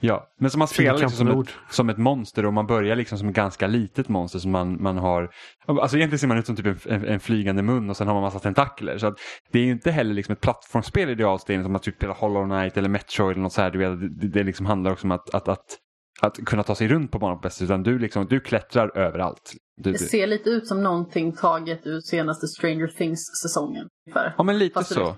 [0.00, 3.18] Ja, men som man spelar liksom som, ett, som ett monster och man börjar liksom
[3.18, 5.30] som ett ganska litet monster som man, man har.
[5.66, 8.14] Alltså egentligen ser man ut som typ en, en, en flygande mun och sen har
[8.14, 8.98] man massa tentakler.
[8.98, 9.14] Så att
[9.52, 12.12] det är ju inte heller liksom ett plattformsspel i det avseendet som att typ spela
[12.12, 13.70] Hollow Knight eller Metroid eller något så här.
[13.70, 15.78] Du vet, det, det liksom handlar också om att, att, att,
[16.20, 17.64] att kunna ta sig runt på banan på bästa sätt.
[17.64, 19.52] Utan du, liksom, du klättrar överallt.
[19.76, 20.04] Du, Det du.
[20.04, 23.88] ser lite ut som någonting taget ur senaste Stranger Things-säsongen.
[24.36, 25.16] Ja men lite Fast så.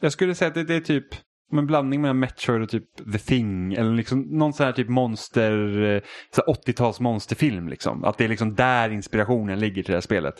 [0.00, 1.06] Jag skulle säga att det, det är typ
[1.52, 3.72] en blandning mellan Metroid och typ The Thing.
[3.72, 6.02] Eller liksom någon sån här typ monster, eh,
[6.34, 8.04] så här 80-tals monsterfilm liksom.
[8.04, 10.34] Att det är liksom där inspirationen ligger till det här spelet.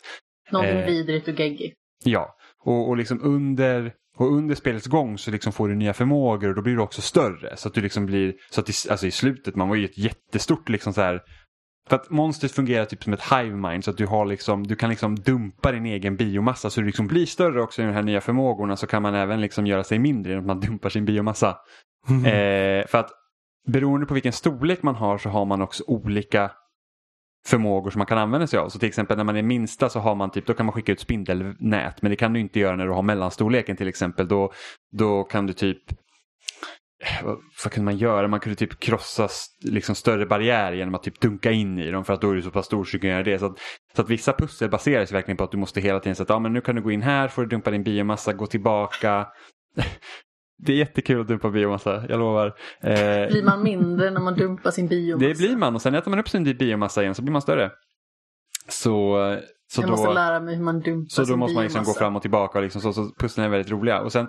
[0.53, 0.87] Någonting Eh.
[0.87, 1.77] vidrigt och geggigt.
[2.05, 6.49] Ja, och, och liksom under och under spelets gång så liksom får du nya förmågor
[6.49, 7.57] och då blir du också större.
[7.57, 9.99] Så att du liksom blir, så att i, alltså i slutet, man var ju ett
[9.99, 11.21] jättestort liksom så här.
[11.89, 14.77] För att monstret fungerar typ som ett hive mind så att du har liksom, du
[14.77, 18.03] kan liksom dumpa din egen biomassa så du liksom blir större också i de här
[18.03, 21.05] nya förmågorna så kan man även liksom göra sig mindre genom att man dumpar sin
[21.05, 21.57] biomassa.
[22.09, 23.11] Eh, för att
[23.67, 26.51] beroende på vilken storlek man har så har man också olika
[27.47, 28.69] förmågor som man kan använda sig av.
[28.69, 30.93] Så till exempel när man är minsta så har man typ, då kan man skicka
[30.93, 32.03] ut spindelnät.
[32.03, 34.29] Men det kan du inte göra när du har mellanstorleken till exempel.
[34.29, 34.53] Då,
[34.93, 35.91] då kan du typ
[37.05, 38.29] eh, vad, vad kunde man göra?
[38.29, 39.29] Man kunde typ krossa
[39.65, 42.43] liksom större barriärer genom att typ dunka in i dem för att då är du
[42.43, 43.39] så pass stor så du kan göra det.
[43.39, 43.59] Så att,
[43.97, 46.39] så att vissa pussel baseras verkligen på att du måste hela tiden säga att ah,
[46.39, 49.27] men nu kan du gå in här, får du dumpa din biomassa, gå tillbaka.
[50.59, 52.47] Det är jättekul att dumpa biomassa, jag lovar.
[52.81, 55.29] Eh, Blir man mindre när man dumpar sin biomassa?
[55.29, 57.71] det blir man och sen äter man upp sin biomassa igen så blir man större.
[58.69, 59.17] Så,
[59.71, 59.91] så jag då...
[59.91, 62.59] måste lära mig hur man dumpar Så då måste man liksom gå fram och tillbaka
[62.59, 64.01] och liksom så, så pusslen är väldigt roliga.
[64.01, 64.29] Och sen,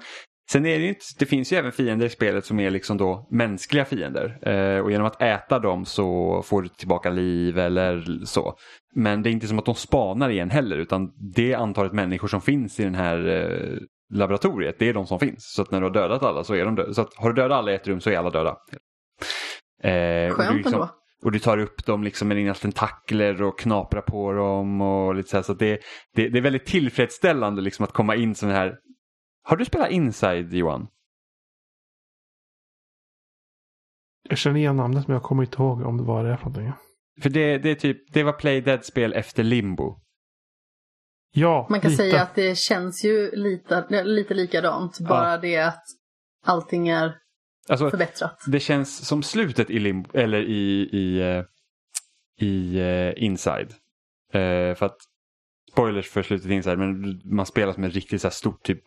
[0.52, 2.98] sen är det ju inte, det finns ju även fiender i spelet som är liksom
[2.98, 4.50] då mänskliga fiender.
[4.50, 8.54] Eh, och genom att äta dem så får du tillbaka liv eller så.
[8.96, 12.42] Men det är inte som att de spanar igen heller utan det antalet människor som
[12.42, 13.78] finns i den här eh,
[14.14, 15.54] laboratoriet, det är de som finns.
[15.56, 16.94] Så att när du har dödat alla så är de döda.
[16.94, 18.58] Så att har du dödat alla i ett rum så är alla döda.
[19.84, 20.90] Eh, och du Skönt liksom- ändå.
[21.24, 25.30] och du tar upp dem liksom med dina tentakler och knaprar på dem och lite
[25.30, 25.44] så här.
[25.44, 25.80] Så att det,
[26.16, 28.76] det, det är väldigt tillfredsställande liksom att komma in sån här.
[29.44, 30.88] Har du spelat Inside Johan?
[34.30, 36.74] Jag känner igen namnet men jag kommer inte ihåg om det var det för någonting.
[37.22, 40.00] För det, det är typ, det var Play Dead-spel efter Limbo.
[41.32, 42.04] Ja, Man kan lite.
[42.04, 45.00] säga att det känns ju lite, lite likadant.
[45.00, 45.84] Bara det att
[46.46, 47.16] allting är
[47.70, 48.44] Alltså, förbättrat.
[48.48, 51.44] det känns som slutet i Limbo, eller i, i, eh,
[52.48, 53.72] i eh, Inside.
[54.34, 54.98] Eh, för att,
[55.80, 58.64] spoilers för slutet in, så här, men man spelar som en riktigt så här stort
[58.64, 58.80] typ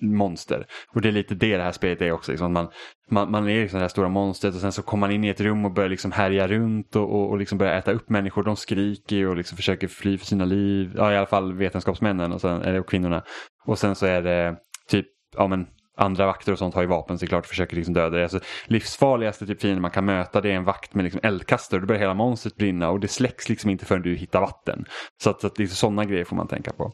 [0.00, 0.66] monster.
[0.94, 2.32] Och det är lite det det här spelet är också.
[2.32, 2.52] Liksom.
[2.52, 2.68] Man,
[3.10, 5.28] man, man är liksom det här stora monstret och sen så kommer man in i
[5.28, 8.42] ett rum och börjar liksom härja runt och, och, och liksom börjar äta upp människor.
[8.42, 10.92] De skriker ju och liksom försöker fly för sina liv.
[10.96, 13.22] Ja, i alla fall vetenskapsmännen och, sen, eller, och kvinnorna.
[13.66, 14.56] Och sen så är det
[14.88, 15.66] typ, ja men
[15.96, 18.22] andra vakter och sånt har ju vapen såklart och försöker liksom döda dig.
[18.22, 21.80] Alltså, livsfarligaste typ fienden man kan möta det är en vakt med liksom eldkastare.
[21.80, 24.84] Då börjar hela monstret brinna och det släcks liksom inte förrän du hittar vatten.
[25.22, 26.92] Så att, att liksom, sådana grejer får man tänka på.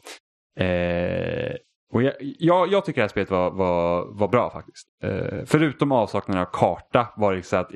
[0.65, 1.53] Eh,
[1.93, 4.87] Och jag, jag, jag tycker det här spelet var, var, var bra faktiskt.
[5.03, 7.71] Eh, förutom avsaknaden av karta var det så att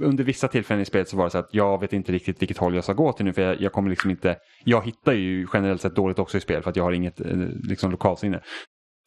[0.00, 2.58] under vissa tillfällen i spelet så var det så att jag vet inte riktigt vilket
[2.58, 5.46] håll jag ska gå till nu för jag, jag kommer liksom inte, jag hittar ju
[5.52, 7.36] generellt sett dåligt också i spel för att jag har inget eh,
[7.68, 8.40] liksom, lokalsinne.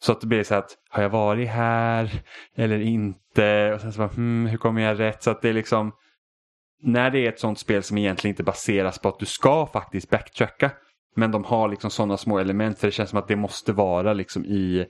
[0.04, 2.10] Så att det blir så att, har jag varit här
[2.56, 3.72] eller inte?
[3.74, 5.22] Och sen så bara, hmm, hur kommer jag rätt?
[5.22, 5.92] Så att det är liksom,
[6.82, 10.10] när det är ett sånt spel som egentligen inte baseras på att du ska faktiskt
[10.10, 10.70] backtracka.
[11.16, 14.12] Men de har liksom sådana små element för det känns som att det måste vara
[14.12, 14.86] liksom i,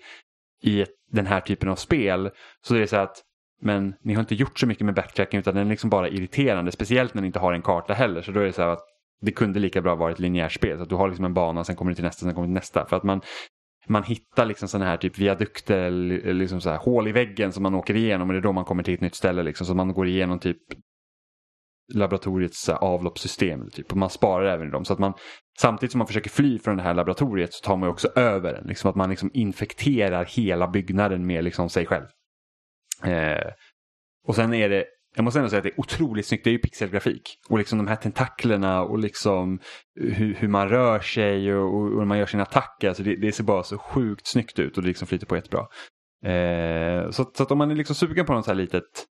[0.63, 2.31] i den här typen av spel.
[2.67, 3.23] Så det är så att,
[3.61, 6.73] men ni har inte gjort så mycket med backtracking utan den är liksom bara irriterande.
[6.73, 8.23] Speciellt när ni inte har en karta heller.
[8.23, 8.85] Så då är det så här att
[9.21, 10.77] det kunde lika bra varit ett.
[10.77, 12.51] Så att du har liksom en bana, sen kommer du till nästa, sen kommer du
[12.51, 12.87] till nästa.
[12.87, 13.21] För att man,
[13.87, 15.91] man hittar liksom sådana här typ viadukter,
[16.35, 18.65] liksom så här, hål i väggen som man åker igenom och det är då man
[18.65, 19.43] kommer till ett nytt ställe.
[19.43, 20.59] Liksom, så man går igenom typ
[21.93, 23.71] laboratoriets avloppssystem.
[23.71, 24.85] Typ, och man sparar även i dem.
[24.85, 25.13] Så att man,
[25.61, 28.67] samtidigt som man försöker fly från det här laboratoriet så tar man också över den.
[28.67, 32.07] Liksom att man liksom infekterar hela byggnaden med liksom sig själv.
[33.05, 33.51] Eh,
[34.27, 34.85] och sen är det,
[35.15, 36.45] jag måste ändå säga att det är otroligt snyggt.
[36.45, 37.39] Det är ju pixelgrafik.
[37.49, 39.61] Och liksom de här tentaklerna och liksom
[40.01, 42.89] hur, hur man rör sig och, och hur man gör sina attacker.
[42.89, 45.67] Alltså det, det ser bara så sjukt snyggt ut och det liksom flyter på jättebra.
[46.25, 49.07] Eh, så, så att om man är liksom sugen på något så här litet,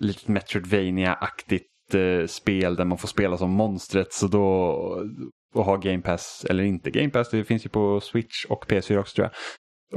[0.00, 4.46] litet Metroidvania-aktigt eh, spel där man får spela som monstret så då
[5.54, 7.30] och ha Game Pass eller inte Game Pass.
[7.30, 9.32] Det finns ju på Switch och PS4 också tror jag.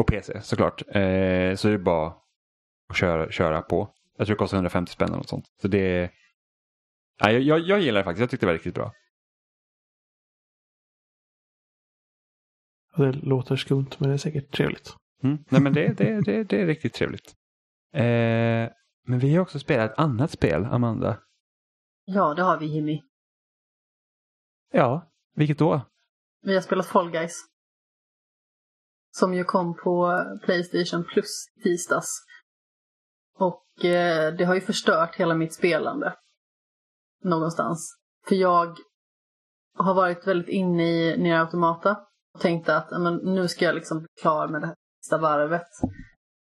[0.01, 0.81] Och PC såklart.
[0.87, 2.07] Eh, så är det bara
[2.89, 3.89] att köra, köra på.
[4.17, 5.45] Jag tror det kostar 150 spänn eller något sånt.
[5.61, 6.11] Så det
[7.17, 8.19] ja, jag, jag gillar det faktiskt.
[8.19, 8.93] Jag tyckte det var riktigt bra.
[12.97, 14.95] Det låter skumt men det är säkert trevligt.
[15.23, 15.37] Mm.
[15.49, 17.33] Nej men det, det, det, det är riktigt trevligt.
[17.93, 18.69] Eh,
[19.05, 21.19] men vi har också spelat ett annat spel, Amanda.
[22.05, 23.01] Ja, det har vi Jimmy.
[24.71, 25.81] Ja, vilket då?
[26.41, 27.45] Vi har spelat Fall Guys.
[29.11, 32.25] Som ju kom på Playstation Plus tisdags.
[33.43, 36.15] Och eh, det har ju förstört hela mitt spelande.
[37.23, 37.97] Någonstans.
[38.27, 38.77] För jag
[39.77, 41.97] har varit väldigt inne i Nier Automata.
[42.33, 45.67] Och tänkte att men, nu ska jag liksom bli klar med det här sista varvet.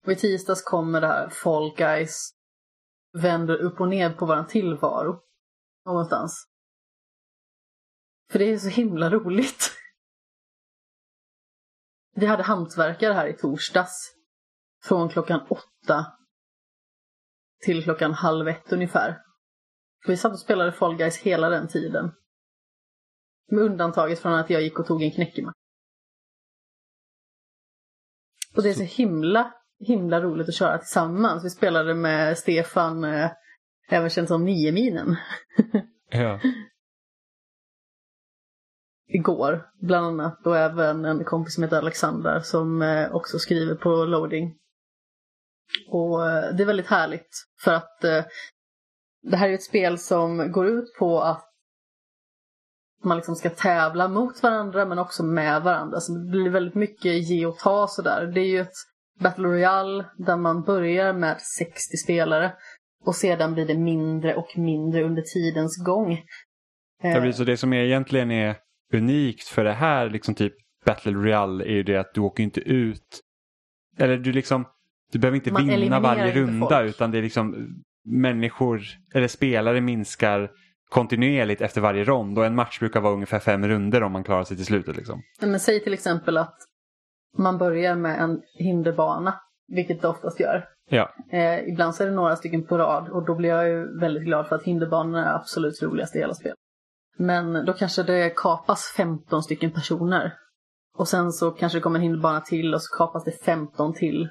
[0.06, 2.30] Och i tisdags kommer det här Fall Guys.
[3.12, 5.20] Vänder upp och ner på våran tillvaro
[5.86, 6.44] någonstans.
[8.30, 9.72] För det är så himla roligt.
[12.14, 14.14] Vi hade hantverkare här i torsdags.
[14.84, 16.18] Från klockan åtta
[17.64, 19.18] till klockan halv ett ungefär.
[20.06, 22.12] Vi satt och spelade Fall Guys hela den tiden.
[23.50, 25.58] Med undantaget från att jag gick och tog en knäckemacka.
[28.56, 31.44] Och det är så himla, himla roligt att köra tillsammans.
[31.44, 33.30] Vi spelade med Stefan eh,
[33.88, 35.16] Även känd som Nieminen.
[36.10, 36.40] ja.
[39.10, 40.46] Igår, bland annat.
[40.46, 44.58] Och även en kompis som heter Alexander som eh, också skriver på loading.
[45.88, 48.24] Och eh, det är väldigt härligt för att eh,
[49.22, 51.44] det här är ett spel som går ut på att
[53.04, 56.00] man liksom ska tävla mot varandra men också med varandra.
[56.00, 58.26] Så det blir väldigt mycket ge och ta sådär.
[58.26, 58.74] Det är ju ett
[59.20, 62.52] Battle Royale där man börjar med 60 spelare
[63.04, 66.22] och sedan blir det mindre och mindre under tidens gång.
[67.02, 68.56] Ja, så det som egentligen är
[68.92, 70.54] unikt för det här, liksom typ
[70.84, 73.20] Battle Royale, är ju det att du åker inte ut.
[73.98, 74.64] Eller du liksom,
[75.12, 76.88] du behöver inte Man vinna varje runda folk.
[76.88, 77.68] utan det är liksom
[78.04, 78.80] människor,
[79.14, 80.50] eller spelare minskar
[80.90, 84.44] kontinuerligt efter varje rond och en match brukar vara ungefär fem runder om man klarar
[84.44, 84.96] sig till slutet.
[84.96, 85.22] Liksom.
[85.40, 86.56] Men säg till exempel att
[87.38, 89.34] man börjar med en hinderbana,
[89.68, 90.64] vilket det oftast gör.
[90.90, 91.14] Ja.
[91.32, 94.22] Eh, ibland så är det några stycken på rad och då blir jag ju väldigt
[94.22, 96.56] glad för att hinderbanorna är absolut roligast i hela spelet.
[97.18, 100.34] Men då kanske det kapas 15 stycken personer.
[100.96, 104.28] Och sen så kanske det kommer en hinderbana till och så kapas det 15 till.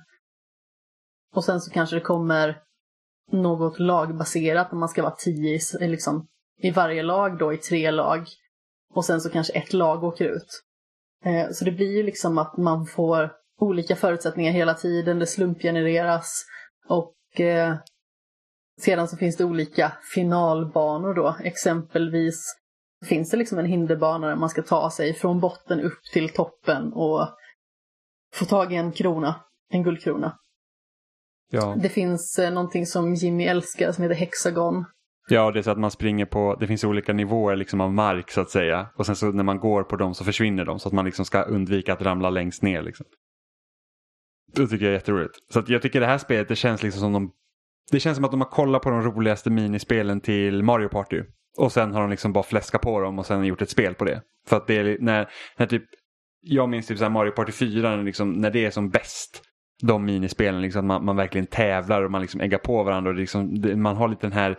[1.36, 2.62] Och sen så kanske det kommer
[3.32, 6.28] något lagbaserat när man ska vara tio liksom,
[6.62, 8.28] i varje lag då i tre lag.
[8.94, 10.64] Och sen så kanske ett lag åker ut.
[11.26, 16.46] Eh, så det blir ju liksom att man får olika förutsättningar hela tiden, det slumpgenereras
[16.90, 17.76] och eh,
[18.82, 21.38] sedan så finns det olika finalbanor då.
[21.44, 22.44] Exempelvis
[23.06, 26.94] finns det liksom en hinderbana där man ska ta sig från botten upp till toppen
[26.94, 27.30] och
[28.34, 29.36] få tag i en krona,
[29.70, 30.38] en guldkrona.
[31.52, 31.78] Ja.
[31.82, 34.86] Det finns eh, någonting som Jimmy älskar som heter Hexagon.
[35.30, 38.32] Ja, det är så att man springer på, det finns olika nivåer liksom av mark
[38.32, 38.90] så att säga.
[38.96, 41.26] Och sen så när man går på dem så försvinner de så att man liksom
[41.26, 42.82] ska undvika att ramla längst ner.
[42.82, 43.06] Liksom.
[44.56, 45.34] Det tycker jag är jätteroligt.
[45.54, 47.32] Så jag tycker det här spelet det känns liksom som de
[47.92, 51.22] det känns som att de har kollat på de roligaste minispelen till Mario Party.
[51.58, 54.06] Och sen har de liksom bara fläskat på dem och sen gjort ett spel på
[54.06, 54.22] det.
[54.48, 55.84] För att det är när, när typ
[56.42, 59.44] jag minns typ så Mario Party 4 liksom, när det är som bäst.
[59.84, 63.10] De minispelen, liksom, man, man verkligen tävlar och man liksom äggar på varandra.
[63.10, 64.58] Och liksom, det, man har lite den här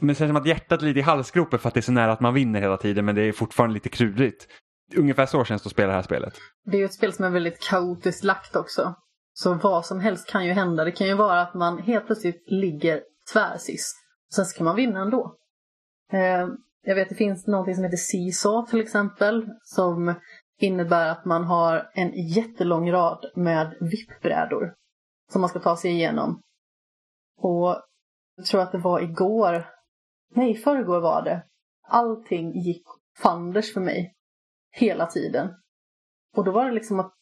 [0.00, 1.92] men det känns som att hjärtat är lite i halsgropen för att det är så
[1.92, 4.48] nära att man vinner hela tiden men det är fortfarande lite krudligt.
[4.96, 6.34] Ungefär så känns det att spela det här spelet.
[6.64, 8.94] Det är ju ett spel som är väldigt kaotiskt lagt också.
[9.32, 10.84] Så vad som helst kan ju hända.
[10.84, 13.96] Det kan ju vara att man helt plötsligt ligger tvärsist.
[14.34, 15.36] Sen så kan man vinna ändå.
[16.12, 16.48] Eh,
[16.82, 19.46] jag vet att det finns något som heter Seesaw till exempel.
[19.62, 20.14] Som
[20.58, 24.74] innebär att man har en jättelång rad med vippbrädor.
[25.32, 26.40] Som man ska ta sig igenom.
[27.38, 27.82] Och
[28.36, 29.68] jag tror att det var igår.
[30.34, 31.44] Nej, förrgår var det.
[31.88, 32.82] Allting gick
[33.22, 34.14] fanders för mig.
[34.70, 35.54] Hela tiden.
[36.36, 37.12] Och då var det liksom att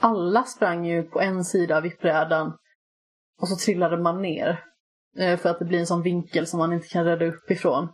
[0.00, 2.56] alla sprang ju på en sida av vippbrädan
[3.40, 4.64] och så trillade man ner.
[5.16, 7.88] Eh, för att det blir en sån vinkel som man inte kan rädda upp ifrån.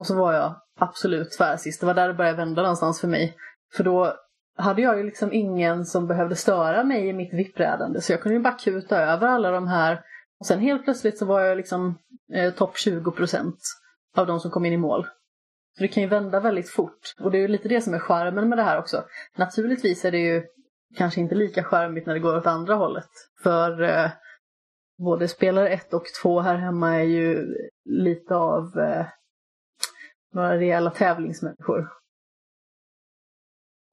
[0.00, 1.80] Och så var jag absolut tvärsist.
[1.80, 3.36] Det var där det började vända någonstans för mig.
[3.76, 4.14] För då
[4.56, 8.00] hade jag ju liksom ingen som behövde störa mig i mitt vipprädande.
[8.00, 10.00] Så jag kunde ju bara kuta över alla de här.
[10.40, 11.98] Och sen helt plötsligt så var jag liksom
[12.34, 13.58] eh, topp 20 procent
[14.16, 15.06] av de som kom in i mål.
[15.76, 17.14] Så det kan ju vända väldigt fort.
[17.20, 19.04] Och det är ju lite det som är charmen med det här också.
[19.36, 20.42] Naturligtvis är det ju
[20.96, 23.08] kanske inte lika charmigt när det går åt andra hållet.
[23.42, 24.10] För eh,
[24.98, 29.06] både spelare 1 och 2 här hemma är ju lite av eh,
[30.34, 31.88] några rejäla tävlingsmänniskor.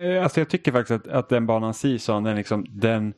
[0.01, 3.13] Eh, alltså jag tycker faktiskt att, att den banan Season, den, liksom, den,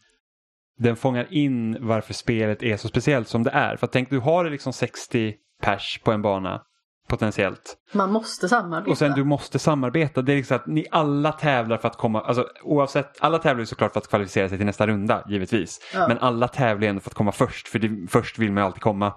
[0.77, 3.75] den fångar in varför spelet är så speciellt som det är.
[3.77, 6.61] För tänk, du har liksom 60 pers på en bana
[7.07, 7.77] potentiellt.
[7.93, 8.91] Man måste samarbeta.
[8.91, 10.21] Och sen du måste samarbeta.
[10.21, 13.65] Det är liksom att ni alla tävlar för att komma, alltså oavsett, alla tävlar ju
[13.65, 15.79] såklart för att kvalificera sig till nästa runda givetvis.
[15.93, 16.07] Ja.
[16.07, 18.81] Men alla tävlar ändå för att komma först, för det, först vill man ju alltid
[18.81, 19.13] komma.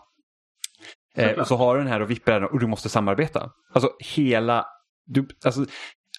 [1.16, 3.50] Eh, och så har du den här och vippar och du måste samarbeta.
[3.72, 4.66] Alltså hela,
[5.06, 5.64] du, alltså,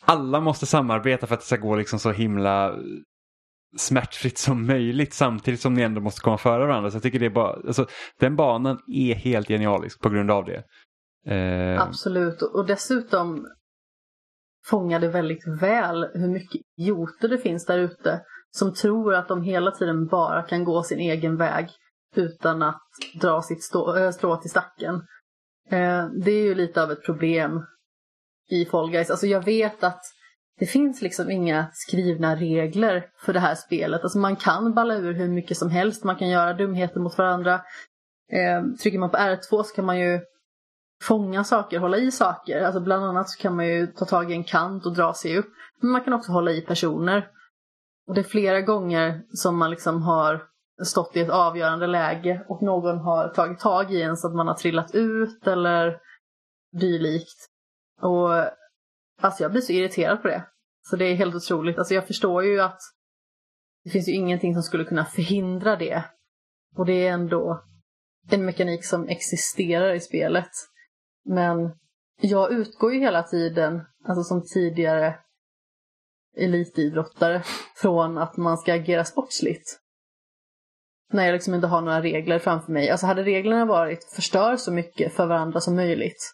[0.01, 2.75] alla måste samarbeta för att det ska gå liksom så himla
[3.77, 6.91] smärtfritt som möjligt samtidigt som ni ändå måste komma före varandra.
[6.91, 7.85] Så jag tycker det är bara, alltså,
[8.19, 10.63] den banan är helt genialisk på grund av det.
[11.35, 11.81] Eh...
[11.81, 13.47] Absolut, och dessutom
[14.65, 18.21] fångar det väldigt väl hur mycket idioter det finns där ute
[18.51, 21.69] som tror att de hela tiden bara kan gå sin egen väg
[22.15, 22.81] utan att
[23.21, 24.95] dra sitt stå, eh, strå till stacken.
[25.69, 27.65] Eh, det är ju lite av ett problem
[28.49, 29.09] i Fall Guys.
[29.09, 30.01] Alltså jag vet att
[30.59, 34.03] det finns liksom inga skrivna regler för det här spelet.
[34.03, 37.61] Alltså man kan balla ur hur mycket som helst, man kan göra dumheter mot varandra.
[38.31, 40.19] Eh, trycker man på R2 så kan man ju
[41.03, 42.61] fånga saker, hålla i saker.
[42.61, 45.37] Alltså bland annat så kan man ju ta tag i en kant och dra sig
[45.37, 45.49] upp.
[45.81, 47.27] Men man kan också hålla i personer.
[48.07, 50.43] Och det är flera gånger som man liksom har
[50.85, 54.47] stått i ett avgörande läge och någon har tagit tag i en så att man
[54.47, 55.99] har trillat ut eller
[56.79, 57.47] dylikt.
[58.01, 58.29] Och
[59.21, 60.45] alltså jag blir så irriterad på det.
[60.89, 61.77] Så det är helt otroligt.
[61.77, 62.79] Alltså jag förstår ju att
[63.83, 66.03] det finns ju ingenting som skulle kunna förhindra det.
[66.75, 67.63] Och det är ändå
[68.29, 70.49] en mekanik som existerar i spelet.
[71.25, 71.77] Men
[72.21, 75.19] jag utgår ju hela tiden, alltså som tidigare
[76.37, 77.43] elitidrottare,
[77.75, 79.79] från att man ska agera sportsligt.
[81.13, 82.89] När jag liksom inte har några regler framför mig.
[82.89, 86.33] Alltså hade reglerna varit förstör så mycket för varandra som möjligt,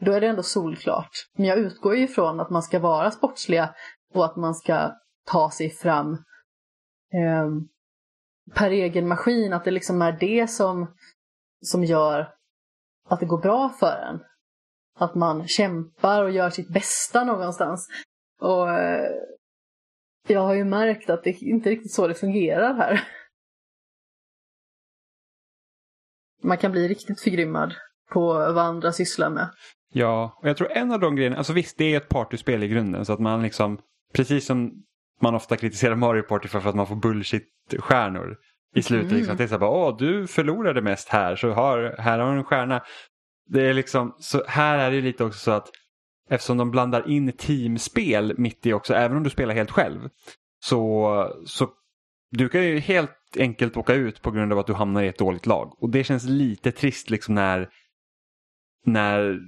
[0.00, 1.10] då är det ändå solklart.
[1.36, 3.74] Men jag utgår ju ifrån att man ska vara sportsliga
[4.14, 4.92] och att man ska
[5.26, 6.12] ta sig fram
[7.12, 7.48] eh,
[8.54, 9.52] per egen maskin.
[9.52, 10.94] Att det liksom är det som,
[11.60, 12.34] som gör
[13.08, 14.20] att det går bra för en.
[14.98, 17.88] Att man kämpar och gör sitt bästa någonstans.
[18.40, 19.10] Och eh,
[20.28, 23.00] jag har ju märkt att det inte är riktigt så det fungerar här.
[26.44, 27.74] Man kan bli riktigt förgrymmad
[28.12, 29.48] på vad andra sysslar med.
[29.92, 32.68] Ja, och jag tror en av de grejerna, alltså visst det är ett partyspel i
[32.68, 33.78] grunden så att man liksom,
[34.14, 34.72] precis som
[35.20, 38.36] man ofta kritiserar Mario Party för, för att man får bullshit-stjärnor
[38.74, 39.06] i slutet.
[39.06, 39.16] Mm.
[39.16, 42.32] Liksom, att det är så här, åh du förlorade mest här så har, här har
[42.32, 42.82] du en stjärna.
[43.46, 45.70] Det är liksom, så här är det lite också så att
[46.30, 50.08] eftersom de blandar in teamspel mitt i också, även om du spelar helt själv.
[50.64, 51.68] Så, så
[52.30, 55.18] du kan ju helt enkelt åka ut på grund av att du hamnar i ett
[55.18, 55.82] dåligt lag.
[55.82, 57.68] Och det känns lite trist liksom när,
[58.86, 59.40] när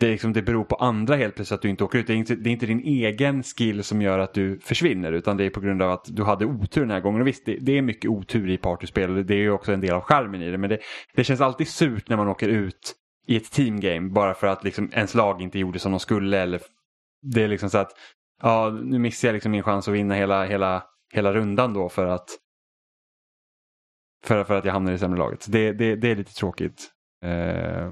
[0.00, 2.06] det, liksom, det beror på andra helt plötsligt att du inte åker ut.
[2.06, 5.36] Det är inte, det är inte din egen skill som gör att du försvinner utan
[5.36, 7.20] det är på grund av att du hade otur den här gången.
[7.20, 9.94] Och visst, det, det är mycket otur i partyspel det är ju också en del
[9.94, 10.58] av charmen i det.
[10.58, 10.78] Men det,
[11.14, 12.94] det känns alltid surt när man åker ut
[13.26, 16.38] i ett teamgame bara för att liksom ens lag inte gjorde som de skulle.
[16.38, 16.60] Eller
[17.22, 17.92] det är liksom så att
[18.42, 20.82] ja, nu missar jag liksom min chans att vinna hela, hela,
[21.12, 22.28] hela rundan då för att
[24.24, 25.46] för, för att jag hamnar i sämre laget.
[25.48, 26.90] Det, det, det är lite tråkigt.
[27.24, 27.90] Eh,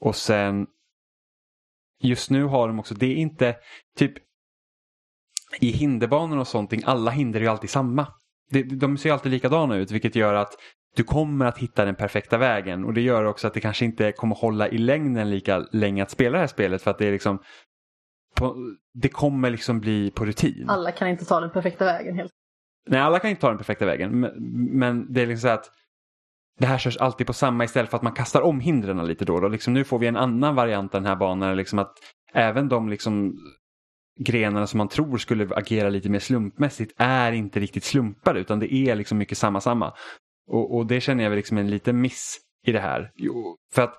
[0.00, 0.66] och sen
[2.02, 3.56] just nu har de också, det är inte
[3.98, 4.12] typ
[5.60, 8.06] i hinderbanor och sånt, alla hinder är ju alltid samma.
[8.50, 10.52] De, de ser ju alltid likadana ut vilket gör att
[10.96, 14.12] du kommer att hitta den perfekta vägen och det gör också att det kanske inte
[14.12, 17.12] kommer hålla i längden lika länge att spela det här spelet för att det är
[17.12, 17.42] liksom
[18.34, 18.56] på,
[18.94, 20.70] det kommer liksom bli på rutin.
[20.70, 22.32] Alla kan inte ta den perfekta vägen helt.
[22.86, 24.32] Nej, alla kan inte ta den perfekta vägen men,
[24.78, 25.70] men det är liksom så att
[26.58, 29.40] det här körs alltid på samma istället för att man kastar om hindren lite då.
[29.40, 29.48] då.
[29.48, 31.56] Liksom, nu får vi en annan variant av den här banan.
[31.56, 31.92] Liksom att
[32.32, 33.38] även de liksom
[34.20, 38.74] grenarna som man tror skulle agera lite mer slumpmässigt är inte riktigt slumpade utan det
[38.74, 39.92] är liksom mycket samma samma.
[40.46, 43.10] Och, och det känner jag väl liksom en liten miss i det här.
[43.14, 43.94] Jo, för att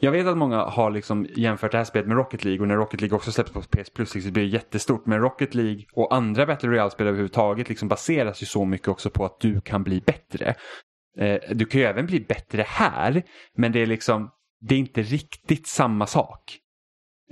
[0.00, 2.76] jag vet att många har liksom jämfört det här spelet med Rocket League och när
[2.76, 5.06] Rocket League också släpps på PS Plus liksom, blir det jättestort.
[5.06, 9.24] Men Rocket League och andra Battle Royale-spel överhuvudtaget liksom baseras ju så mycket också på
[9.24, 10.54] att du kan bli bättre.
[11.18, 13.22] Eh, du kan ju även bli bättre här
[13.56, 14.30] men det är liksom
[14.60, 16.58] det är inte riktigt samma sak.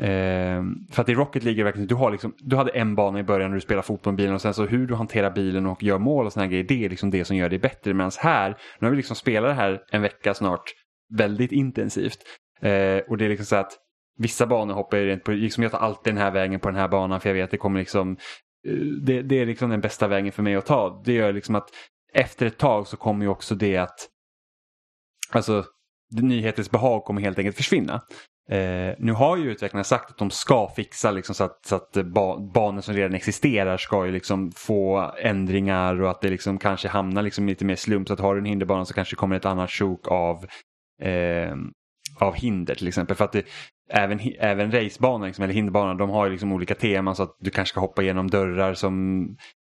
[0.00, 0.62] Eh,
[0.92, 3.22] för att i Rocket League är verkligen, du, har liksom, du hade en bana i
[3.22, 5.82] början när du spelar fotboll med bilen och sen så hur du hanterar bilen och
[5.82, 7.94] gör mål och sådana grejer, det är liksom det som gör dig bättre.
[7.94, 10.72] Medan här, nu har vi liksom spelat det här en vecka snart
[11.18, 12.18] väldigt intensivt.
[12.60, 13.72] Eh, och det är liksom så att
[14.18, 16.80] vissa banor hoppar jag rent på, liksom jag tar alltid den här vägen på den
[16.80, 18.16] här banan för jag vet att det kommer liksom,
[18.68, 21.02] eh, det, det, är liksom den bästa vägen för mig att ta.
[21.04, 21.68] Det gör liksom att
[22.12, 24.08] efter ett tag så kommer ju också det att,
[25.32, 25.64] alltså
[26.10, 28.02] nyhetens behag kommer helt enkelt försvinna.
[28.50, 31.92] Eh, nu har ju utvecklarna sagt att de ska fixa liksom, så att, så att
[31.92, 36.88] ba banor som redan existerar ska ju liksom få ändringar och att det liksom kanske
[36.88, 38.08] hamnar liksom lite mer slump.
[38.08, 40.46] Så att har du en hinderbana så kanske kommer ett annat sjok av,
[41.02, 41.56] eh,
[42.16, 43.16] av hinder till exempel.
[43.16, 43.46] För att det,
[43.90, 47.50] även, även racebanan liksom, eller hinderbanan de har ju liksom olika teman så att du
[47.50, 49.26] kanske ska hoppa igenom dörrar som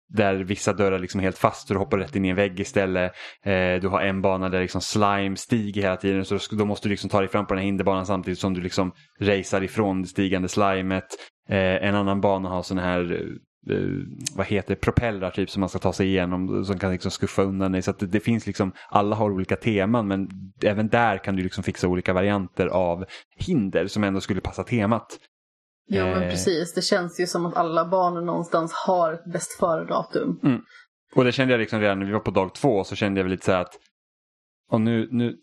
[0.09, 2.61] där vissa dörrar liksom är helt fast och du hoppar rätt in i en vägg
[2.61, 3.12] istället.
[3.45, 6.91] Eh, du har en bana där liksom slime stiger hela tiden så då måste du
[6.91, 10.09] liksom ta dig fram på den här hinderbanan samtidigt som du liksom racear ifrån det
[10.09, 11.07] stigande slimet.
[11.49, 13.28] Eh, en annan bana har sådana här
[14.34, 17.42] vad heter det, propellrar typ som man ska ta sig igenom som kan liksom skuffa
[17.42, 17.82] undan dig.
[17.82, 20.28] Så det, det, finns liksom, alla har olika teman men
[20.62, 23.04] även där kan du liksom fixa olika varianter av
[23.36, 25.18] hinder som ändå skulle passa temat.
[25.88, 26.30] Ja men eh.
[26.30, 30.40] precis, det känns ju som att alla banor någonstans har ett bäst före-datum.
[30.42, 30.60] Mm.
[31.14, 33.24] Och det kände jag liksom redan när vi var på dag två så kände jag
[33.24, 33.78] väl lite så här att
[34.70, 35.36] och nu, nu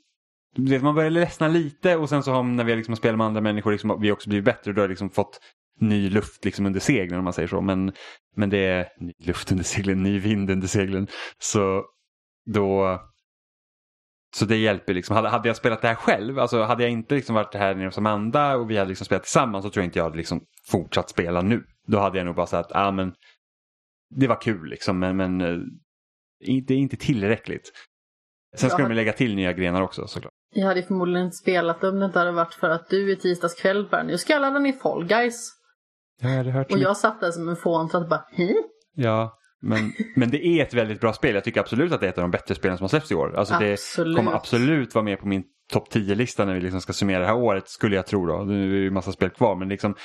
[0.81, 3.71] man börjar ledsna lite och sen så har när vi liksom spelat med andra människor
[3.71, 5.39] liksom, vi också blivit bättre och då har liksom fått
[5.79, 7.61] ny luft liksom under seglen om man säger så.
[7.61, 7.93] Men,
[8.35, 11.07] men det är ny luft under seglen, ny vind under seglen.
[11.39, 11.85] Så
[12.45, 12.99] då
[14.35, 15.15] så det hjälper liksom.
[15.15, 17.87] Hade, hade jag spelat det här själv, alltså hade jag inte liksom varit här nere
[17.87, 20.41] hos Amanda och vi hade liksom spelat tillsammans så tror jag inte jag hade liksom
[20.67, 21.63] fortsatt spela nu.
[21.87, 23.13] Då hade jag nog bara sagt att ah, men
[24.15, 25.57] det var kul liksom men, men eh,
[26.67, 27.71] det är inte tillräckligt.
[28.55, 30.33] Sen ska de lägga till nya grenar också såklart.
[30.53, 33.53] Jag hade förmodligen inte spelat om det inte hade varit för att du i tisdags
[33.53, 35.51] kväll bara nu ska jag ladda ner Fall Guys.
[36.21, 38.55] Jag hade hört och jag satt där som en fån för att bara Hi?
[38.95, 41.35] Ja, men, men det är ett väldigt bra spel.
[41.35, 43.15] Jag tycker absolut att det är ett av de bättre spelen som har släppts i
[43.15, 43.35] år.
[43.35, 44.15] Alltså absolut.
[44.15, 47.25] Det kommer absolut vara med på min topp 10-lista när vi liksom ska summera det
[47.25, 48.25] här året, skulle jag tro.
[48.25, 48.43] Då.
[48.43, 49.95] Nu är det ju massa spel kvar, men liksom,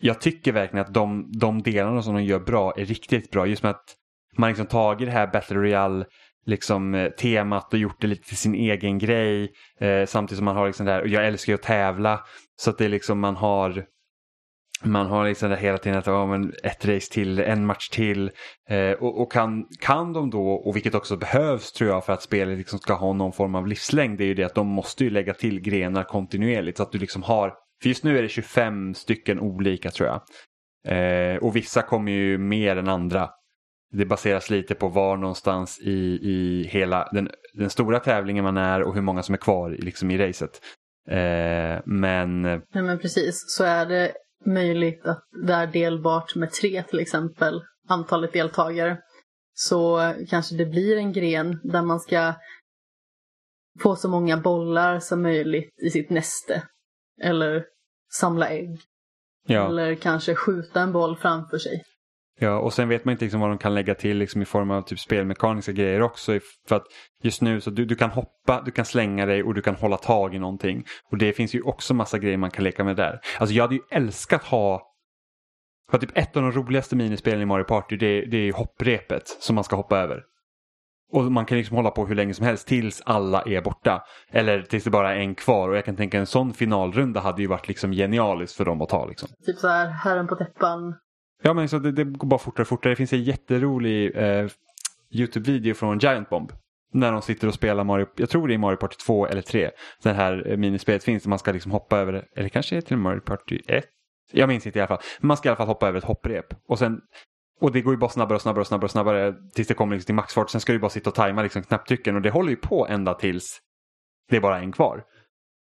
[0.00, 3.46] jag tycker verkligen att de, de delarna som de gör bra är riktigt bra.
[3.46, 3.84] Just med att
[4.38, 6.04] man liksom tagit det här Battle Royale
[6.46, 9.52] liksom, eh, temat och gjort det lite till sin egen grej.
[9.80, 12.20] Eh, samtidigt som man har liksom det här, och jag älskar ju att tävla.
[12.56, 13.84] Så att det är liksom man har
[14.84, 18.30] man har liksom det hela tiden att ja, men ett race till, en match till.
[18.68, 22.22] Eh, och, och kan, kan de då, och vilket också behövs tror jag för att
[22.22, 25.04] spelet liksom ska ha någon form av livslängd, det är ju det att de måste
[25.04, 26.76] ju lägga till grenar kontinuerligt.
[26.76, 30.20] Så att du liksom har, för just nu är det 25 stycken olika tror jag.
[30.88, 33.30] Eh, och vissa kommer ju mer än andra.
[33.92, 38.82] Det baseras lite på var någonstans i, i hela den, den stora tävlingen man är
[38.82, 40.60] och hur många som är kvar liksom i racet.
[41.08, 42.42] Eh, men...
[42.42, 44.12] Nej men precis, så är det
[44.46, 48.98] möjligt att det är delbart med tre till exempel, antalet deltagare,
[49.54, 52.34] så kanske det blir en gren där man ska
[53.82, 56.62] få så många bollar som möjligt i sitt näste.
[57.22, 57.64] Eller
[58.12, 58.78] samla ägg.
[59.46, 59.68] Ja.
[59.68, 61.82] Eller kanske skjuta en boll framför sig.
[62.38, 64.70] Ja, och sen vet man inte liksom vad de kan lägga till liksom i form
[64.70, 66.38] av typ spelmekaniska grejer också.
[66.68, 66.84] För att
[67.22, 69.96] just nu så du, du kan hoppa, du kan slänga dig och du kan hålla
[69.96, 70.84] tag i någonting.
[71.10, 73.20] Och det finns ju också massa grejer man kan leka med där.
[73.38, 74.82] Alltså jag hade ju älskat ha
[75.90, 79.54] för typ ett av de roligaste minispelen i Mario Party det, det är hopprepet som
[79.54, 80.22] man ska hoppa över.
[81.12, 84.02] Och man kan liksom hålla på hur länge som helst tills alla är borta.
[84.30, 85.68] Eller tills det bara är en kvar.
[85.68, 88.88] Och jag kan tänka en sån finalrunda hade ju varit liksom genialiskt för dem att
[88.88, 89.06] ta.
[89.06, 89.28] Liksom.
[89.46, 90.94] Typ så här, Herren på täppan
[91.46, 92.92] Ja, men så det, det går bara fortare och fortare.
[92.92, 94.46] Det finns en jätterolig eh,
[95.10, 96.52] YouTube-video från Giant Bomb.
[96.92, 99.70] När de sitter och spelar Mario, jag tror det är Mario Party 2 eller 3.
[100.02, 102.86] Det här eh, minispelet finns där man ska liksom hoppa över, eller kanske är det
[102.86, 103.84] till Mario Party 1.
[104.32, 104.98] Jag minns inte i alla fall.
[105.20, 106.46] Men man ska i alla fall hoppa över ett hopprep.
[106.68, 107.00] Och sen
[107.60, 109.96] och det går ju bara snabbare och snabbare och snabbare och snabbare tills det kommer
[109.96, 110.50] liksom till maxfart.
[110.50, 113.14] Sen ska du bara sitta och tajma liksom knapptrycken och det håller ju på ända
[113.14, 113.58] tills
[114.30, 115.04] det är bara en kvar.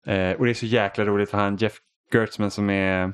[0.07, 1.73] Eh, och det är så jäkla roligt för han Jeff
[2.13, 3.13] Gertzman som är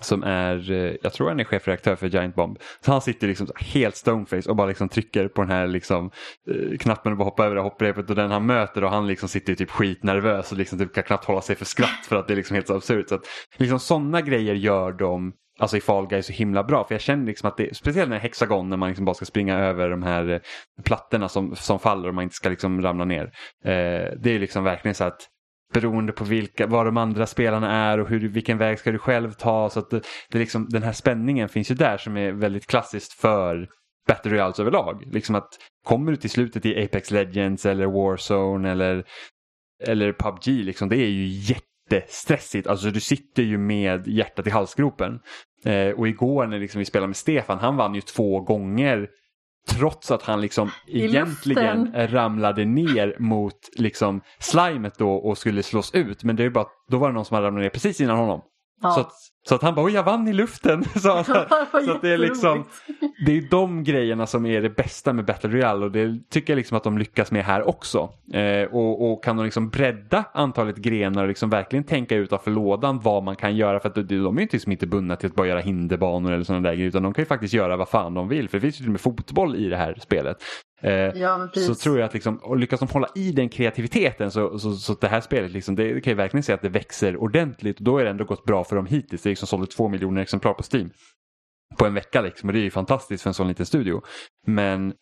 [0.00, 2.58] som är, eh, jag tror han är chefredaktör för Giant Bomb.
[2.80, 6.10] Så han sitter liksom helt stoneface och bara liksom trycker på den här liksom,
[6.50, 9.28] eh, knappen och bara hoppar över det hopprepet och den han möter och han liksom
[9.28, 12.34] sitter typ skitnervös och liksom typ kan knappt hålla sig för skratt för att det
[12.34, 13.08] är liksom helt så absurt.
[13.08, 13.26] Så att,
[13.56, 17.26] liksom sådana grejer gör de Alltså i Fall Guys så himla bra för jag känner
[17.26, 20.28] liksom att det, speciellt när Hexagon när man liksom bara ska springa över de här
[20.28, 20.40] eh,
[20.84, 23.24] plattorna som, som faller och man inte ska liksom ramla ner.
[23.64, 25.28] Eh, det är liksom verkligen så att
[25.74, 29.32] beroende på vilka, vad de andra spelarna är och hur, vilken väg ska du själv
[29.32, 29.70] ta.
[29.70, 30.00] Så att det,
[30.30, 33.68] det liksom, den här spänningen finns ju där som är väldigt klassiskt för
[34.06, 35.02] Battle Royals överlag.
[35.12, 35.48] Liksom att
[35.84, 39.04] kommer du till slutet i Apex Legends eller Warzone eller,
[39.86, 42.66] eller PubG, liksom, det är ju jättestressigt.
[42.66, 45.20] Alltså du sitter ju med hjärtat i halsgropen.
[45.64, 49.08] Eh, och igår när liksom vi spelade med Stefan, han vann ju två gånger
[49.70, 52.08] Trots att han liksom I egentligen luften.
[52.08, 56.24] ramlade ner mot liksom slimet då och skulle slås ut.
[56.24, 58.40] Men det är bara, då var det någon som hade ramlat ner precis innan honom.
[58.82, 58.90] Ja.
[58.90, 59.12] Så, att,
[59.48, 60.84] så att han bara, oj jag vann i luften.
[60.94, 60.98] så,
[61.84, 62.64] så att det är liksom,
[63.26, 66.56] det är de grejerna som är det bästa med Battle Royale och det tycker jag
[66.56, 68.10] liksom att de lyckas med här också.
[68.32, 73.00] Eh, och, och kan de liksom bredda antalet grenar och liksom verkligen tänka utanför lådan
[73.00, 75.34] vad man kan göra för att de, de är ju liksom inte bundna till att
[75.34, 78.14] bara göra hinderbanor eller sådana där grejer utan de kan ju faktiskt göra vad fan
[78.14, 80.36] de vill för det finns ju till och med fotboll i det här spelet.
[80.82, 84.72] Eh, Ja, så tror jag att liksom, lyckas de hålla i den kreativiteten så, så,
[84.72, 87.78] så det här spelet, liksom, det, kan jag verkligen säga att det växer ordentligt.
[87.78, 89.22] Och då är det ändå gått bra för dem hittills.
[89.22, 90.90] Det är liksom sålde två miljoner exemplar på Steam
[91.78, 92.48] på en vecka liksom.
[92.48, 94.02] Och det är ju fantastiskt för en sån liten studio.
[94.46, 94.94] Men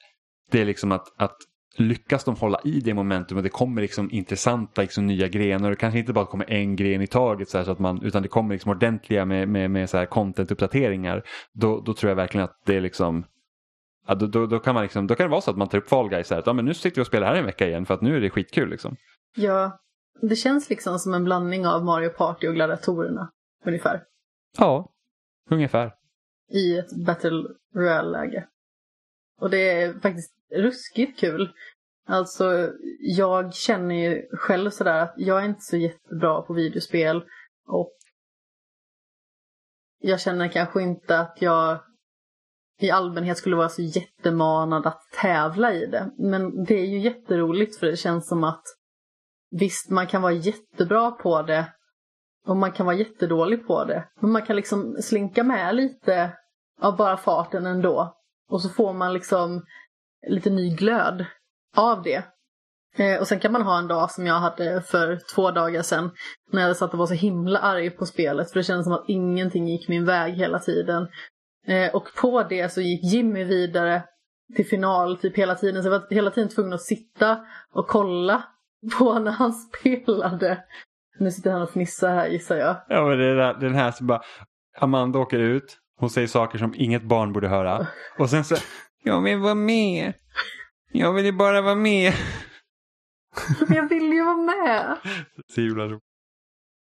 [0.51, 1.37] det är liksom att, att
[1.77, 5.71] lyckas de hålla i det momentum och det kommer liksom intressanta liksom, nya grenar.
[5.71, 8.23] Och kanske inte bara kommer en gren i taget så, här, så att man, utan
[8.23, 11.23] det kommer liksom ordentliga med, med, med så här content-uppdateringar.
[11.53, 13.25] Då, då tror jag verkligen att det är liksom
[14.07, 15.79] Ja, då, då, då, kan man liksom, då kan det vara så att man tar
[15.79, 17.69] upp Fall Guys här, att ja, men nu sitter vi och spelar här en vecka
[17.69, 18.69] igen för att nu är det skitkul.
[18.69, 18.97] Liksom.
[19.37, 19.81] Ja,
[20.21, 23.31] det känns liksom som en blandning av Mario Party och gladiatorerna.
[23.65, 24.03] Ungefär.
[24.59, 24.93] Ja,
[25.51, 25.95] ungefär.
[26.53, 27.45] I ett Battle
[27.75, 28.49] Royale-läge.
[29.41, 31.53] Och det är faktiskt ruskigt kul.
[32.07, 37.25] Alltså, jag känner ju själv sådär att jag är inte så jättebra på videospel.
[37.67, 37.97] Och
[39.99, 41.81] jag känner kanske inte att jag
[42.81, 46.11] i allmänhet skulle vara så jättemanad att tävla i det.
[46.19, 48.63] Men det är ju jätteroligt för det känns som att
[49.51, 51.67] visst, man kan vara jättebra på det
[52.47, 54.09] och man kan vara jättedålig på det.
[54.21, 56.33] Men man kan liksom slinka med lite
[56.81, 58.15] av bara farten ändå.
[58.51, 59.65] Och så får man liksom
[60.27, 61.25] lite ny glöd
[61.77, 62.25] av det.
[62.97, 66.11] Eh, och sen kan man ha en dag som jag hade för två dagar sedan.
[66.53, 68.51] När jag satt och var så himla arg på spelet.
[68.51, 71.09] För det kändes som att ingenting gick min väg hela tiden.
[71.67, 74.03] Eh, och på det så gick Jimmy vidare
[74.57, 75.83] till final typ hela tiden.
[75.83, 77.39] Så jag var hela tiden tvungen att sitta
[77.73, 78.45] och kolla
[78.99, 80.65] på när han spelade.
[81.19, 82.77] Nu sitter han och fnissar här gissar jag.
[82.89, 84.23] Ja, men det är den här som bara,
[84.79, 87.87] Amanda åker ut, hon säger saker som inget barn borde höra.
[88.19, 88.57] Och sen så,
[89.05, 90.13] jag vill vara med.
[90.93, 92.13] Jag vill ju bara vara med.
[93.69, 94.97] Men jag vill ju vara med!
[95.55, 96.04] Så himla roligt.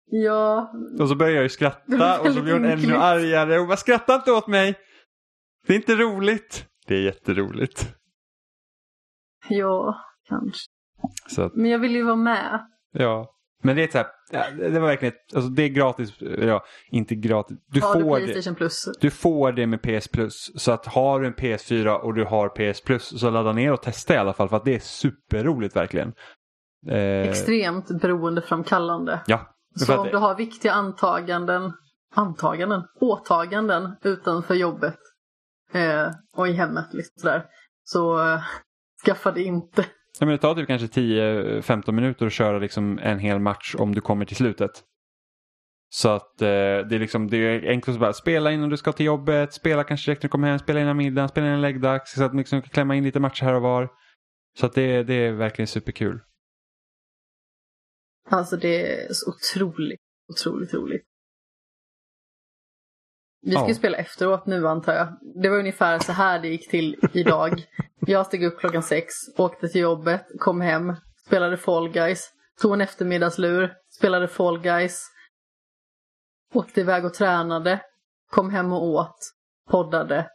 [0.09, 3.59] Ja, Och så börjar jag ju Det skratta och så blir hon ännu argare.
[3.59, 4.75] Och bara skratta inte åt mig.
[5.67, 6.65] Det är inte roligt.
[6.87, 7.93] Det är jätteroligt.
[9.49, 9.95] ja,
[10.29, 11.41] kanske.
[11.41, 12.59] Att, Men jag vill ju vara med.
[12.91, 13.33] ja.
[13.63, 17.15] Men det är så här, det var verkligen, ett- alltså det är gratis, ja, inte
[17.15, 17.57] gratis.
[17.67, 18.25] Du Har du får det.
[18.25, 18.85] Playstation Plus?
[19.01, 20.51] Du får det med PS Plus.
[20.55, 23.81] Så att har du en PS4 och du har PS Plus så ladda ner och
[23.81, 26.13] testa i alla fall för att det är superroligt verkligen.
[26.89, 29.19] Eh, Extremt beroendeframkallande.
[29.27, 29.53] Ja.
[29.77, 31.73] Så om du har viktiga antaganden,
[32.15, 34.97] antaganden, åtaganden utanför jobbet
[35.73, 36.07] eh,
[36.37, 37.45] och i hemmet liksom sådär,
[37.83, 38.41] så eh,
[39.05, 39.85] skaffa det inte.
[40.19, 43.95] Ja, men det tar typ kanske 10-15 minuter att köra liksom en hel match om
[43.95, 44.71] du kommer till slutet.
[45.89, 48.91] Så att eh, det är liksom det är enkelt att bara spela innan du ska
[48.91, 52.13] till jobbet, spela kanske direkt när du kommer hem, spela innan middagen, spela innan läggdags.
[52.13, 53.89] Så att man liksom kan klämma in lite matcher här och var.
[54.59, 56.19] Så att det, det är verkligen superkul.
[58.29, 61.03] Alltså det är så otroligt, otroligt roligt.
[63.41, 63.67] Vi ska Ja.
[63.67, 65.17] ju spela efteråt nu antar jag.
[65.43, 67.63] Det var ungefär så här det gick till idag.
[67.99, 72.81] Jag steg upp klockan sex, åkte till jobbet, kom hem, spelade Fall Guys, tog en
[72.81, 75.07] eftermiddagslur, spelade Fall Guys,
[76.53, 77.81] åkte iväg och tränade,
[78.29, 79.17] kom hem och åt,
[79.69, 80.29] poddade.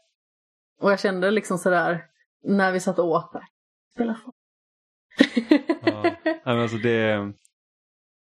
[0.81, 2.05] Och jag kände liksom sådär,
[2.43, 3.33] när vi satt och åt,
[3.95, 4.33] spela Fall
[5.83, 6.17] Ja.
[6.45, 7.33] Men alltså det,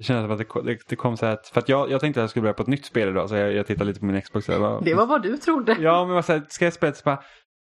[0.01, 1.91] Det kändes som att det, kom- det, det kom så här att, för att jag,
[1.91, 3.85] jag tänkte att jag skulle börja på ett nytt spel idag så jag, jag tittade
[3.85, 4.49] lite på min Xbox.
[4.49, 5.75] och jag bara, Det var vad du trodde.
[5.79, 7.23] Ja, men så här, ska jag spela så bara,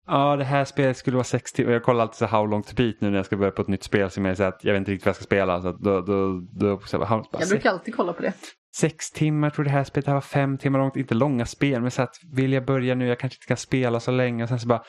[0.08, 1.72] ja det här spelet skulle vara sex timmar.
[1.72, 3.62] Jag kollar alltid så här how long to beat nu när jag ska börja på
[3.62, 5.62] ett nytt spel som jag säger att jag vet inte riktigt vad jag ska spela.
[5.62, 8.34] Så då, då, då, så här, bara, Jag brukar alltid kolla på det.
[8.76, 10.96] sex timmar, jag tror det här spelet här var fem timmar långt.
[10.96, 14.00] Inte långa spel, men så att vill jag börja nu, jag kanske inte kan spela
[14.00, 14.44] så länge.
[14.44, 14.84] Och sen så bara,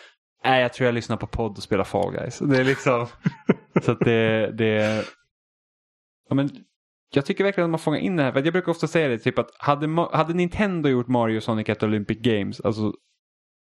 [0.45, 2.39] nej jag tror jag lyssnar på podd och spelar Fall Guys.
[2.39, 3.07] Det är liksom,
[3.83, 5.05] så att det, det,
[6.29, 6.51] ja men
[7.17, 8.33] jag tycker verkligen att man fångar in det här.
[8.33, 11.83] För jag brukar ofta säga det, typ att hade, hade Nintendo gjort Mario Sonic at
[11.83, 12.93] Olympic Games, alltså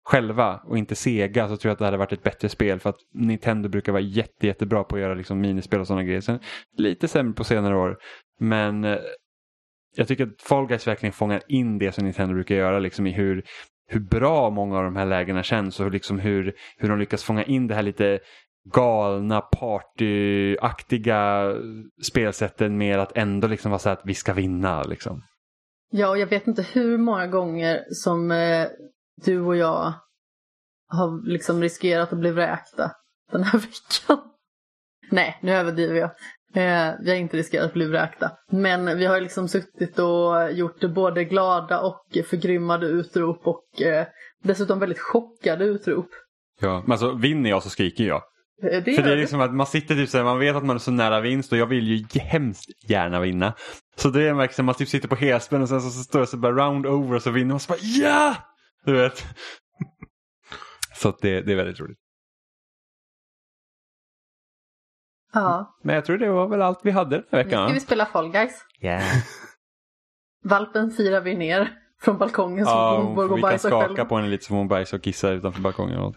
[0.06, 2.90] själva och inte Sega så tror jag att det hade varit ett bättre spel för
[2.90, 6.22] att Nintendo brukar vara jätte, jättebra på att göra liksom minispel och sådana grejer.
[6.22, 6.40] Sen,
[6.78, 7.98] lite sämre på senare år.
[8.40, 8.98] Men eh,
[9.96, 13.12] jag tycker att Fall Guys verkligen fångar in det som Nintendo brukar göra liksom i
[13.12, 13.44] hur,
[13.88, 17.44] hur bra många av de här lägena känns och liksom hur, hur de lyckas fånga
[17.44, 18.20] in det här lite
[18.74, 21.54] galna partyaktiga
[22.04, 25.22] spelsätten med att ändå liksom vara så att vi ska vinna liksom.
[25.92, 28.68] Ja, och jag vet inte hur många gånger som eh,
[29.26, 29.94] du och jag
[30.88, 32.92] har liksom riskerat att bli vräkta
[33.32, 34.32] den här veckan.
[35.12, 36.12] Nej, nu överdriver jag.
[36.56, 38.32] Eh, vi har inte riskerat att bli vräkta.
[38.52, 44.08] Men vi har liksom suttit och gjort både glada och förgrymmade utrop och eh,
[44.44, 46.10] dessutom väldigt chockade utrop.
[46.62, 46.82] Ja.
[46.82, 48.22] Men alltså vinner jag så skriker jag.
[48.64, 50.66] Eh, Det För det är liksom att man sitter typ så här, man vet att
[50.66, 53.54] man är så nära vinst och jag vill ju hemskt gärna vinna.
[53.96, 56.28] Så det är verkligen man typ sitter på helspänn och sen så, så står det
[56.28, 58.36] så bara round over och så vinner man så bara ja!
[58.86, 59.24] Du vet.
[60.96, 61.98] Så att det, det är väldigt roligt.
[65.34, 65.78] Ja.
[65.84, 67.68] Men jag tror det var väl allt vi hade den här Nu veckan.
[67.68, 68.66] ska vi spela Fall Guys.
[68.80, 69.02] Ja.
[70.44, 73.68] Valpen firar vi ner från balkongen så Ja, hon får gå och vi kan bajsa
[73.70, 74.06] skaka själv.
[74.08, 76.14] på henne lite så hon bajsa och kissa utanför balkongen.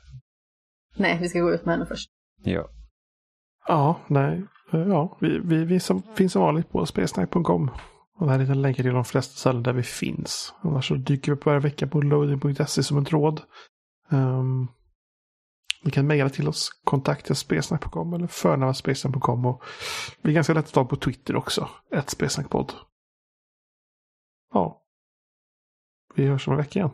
[0.96, 2.10] Nej, vi ska gå ut med henne först.
[2.42, 2.68] Ja.
[3.68, 4.44] Ja, nej.
[4.70, 7.70] Ja, vi, vi, vi som, finns som vanligt på spelsnack.com.
[8.18, 10.54] Och där hittar länkar till de flesta ställen där vi finns.
[10.60, 13.42] Annars så dyker vi upp varje vecka på loading.se som en tråd.
[14.10, 14.68] Um,
[15.84, 19.46] ni kan mejla till oss, kontakta spelsnack.com eller förnamna spelsnack.com.
[19.46, 19.64] Och
[20.22, 22.72] vi är ganska lätt att ta på Twitter också, ett spelsnackpodd.
[24.52, 24.82] Ja.
[26.14, 26.90] Vi hörs om en vecka igen.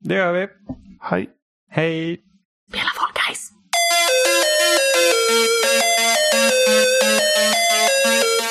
[0.00, 0.48] Det gör vi.
[1.00, 1.30] Hej!
[1.68, 2.22] Hej!
[2.68, 3.57] Spela Fall Guys!
[5.28, 5.50] Thank
[8.42, 8.47] you.